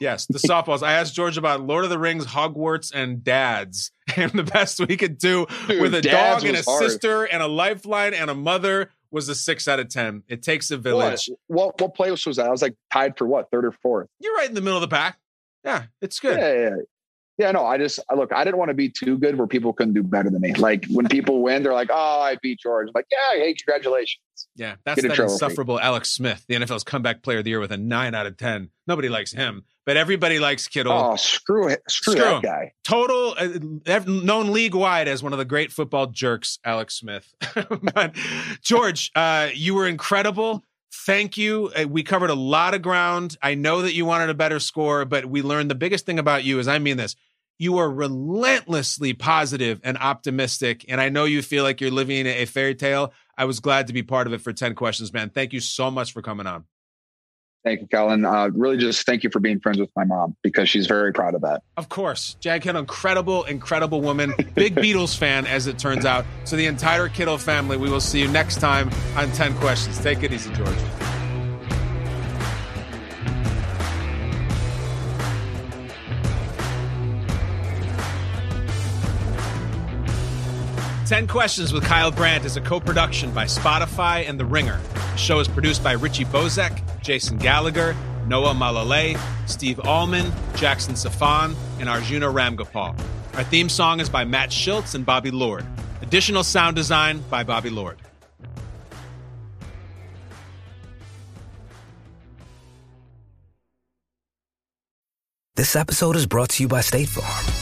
[0.00, 0.82] Yes, the softballs.
[0.82, 4.96] I asked George about Lord of the Rings, Hogwarts, and dads, and the best we
[4.96, 6.82] could do Dude, with a dog and a hard.
[6.82, 10.22] sister and a lifeline and a mother was a six out of ten.
[10.28, 11.30] It takes a village.
[11.46, 12.46] What what place was that?
[12.46, 14.08] I was like tied for what, third or fourth?
[14.18, 15.18] You're right in the middle of the pack.
[15.64, 16.38] Yeah, it's good.
[16.38, 16.76] Yeah, yeah,
[17.38, 17.50] yeah.
[17.50, 18.32] No, I just look.
[18.32, 20.54] I didn't want to be too good where people couldn't do better than me.
[20.54, 24.20] Like when people win, they're like, "Oh, I beat George." I'm like, yeah, hey, congratulations.
[24.56, 27.72] Yeah, that's Get that insufferable Alex Smith, the NFL's comeback player of the year with
[27.72, 28.70] a nine out of ten.
[28.86, 30.92] Nobody likes him, but everybody likes Kittle.
[30.92, 32.42] Oh, screw it, screw, Screw that him.
[32.42, 32.72] guy.
[32.84, 37.32] Total uh, known league wide as one of the great football jerks, Alex Smith.
[37.94, 38.14] but
[38.62, 40.62] George, uh, you were incredible.
[40.92, 41.70] Thank you.
[41.74, 43.36] Uh, we covered a lot of ground.
[43.42, 46.44] I know that you wanted a better score, but we learned the biggest thing about
[46.44, 47.16] you is I mean this.
[47.58, 52.44] You are relentlessly positive and optimistic, and I know you feel like you're living a
[52.44, 53.12] fairy tale.
[53.38, 55.30] I was glad to be part of it for 10 questions, man.
[55.30, 56.64] Thank you so much for coming on.
[57.64, 58.24] Thank you, Kellen.
[58.24, 61.34] Uh, really, just thank you for being friends with my mom because she's very proud
[61.34, 61.62] of that.
[61.76, 62.36] Of course.
[62.40, 64.34] Jag incredible, incredible woman.
[64.54, 66.24] Big Beatles fan, as it turns out.
[66.44, 69.98] So, the entire Kittle family, we will see you next time on 10 Questions.
[70.00, 71.11] Take it easy, George.
[81.12, 84.80] Ten Questions with Kyle Brandt is a co-production by Spotify and The Ringer.
[84.94, 87.94] The show is produced by Richie Bozek, Jason Gallagher,
[88.26, 92.98] Noah Malalay, Steve Ahlman, Jackson Safan, and Arjuna Ramgopal.
[93.34, 95.66] Our theme song is by Matt Schultz and Bobby Lord.
[96.00, 97.98] Additional sound design by Bobby Lord.
[105.56, 107.61] This episode is brought to you by State Farm.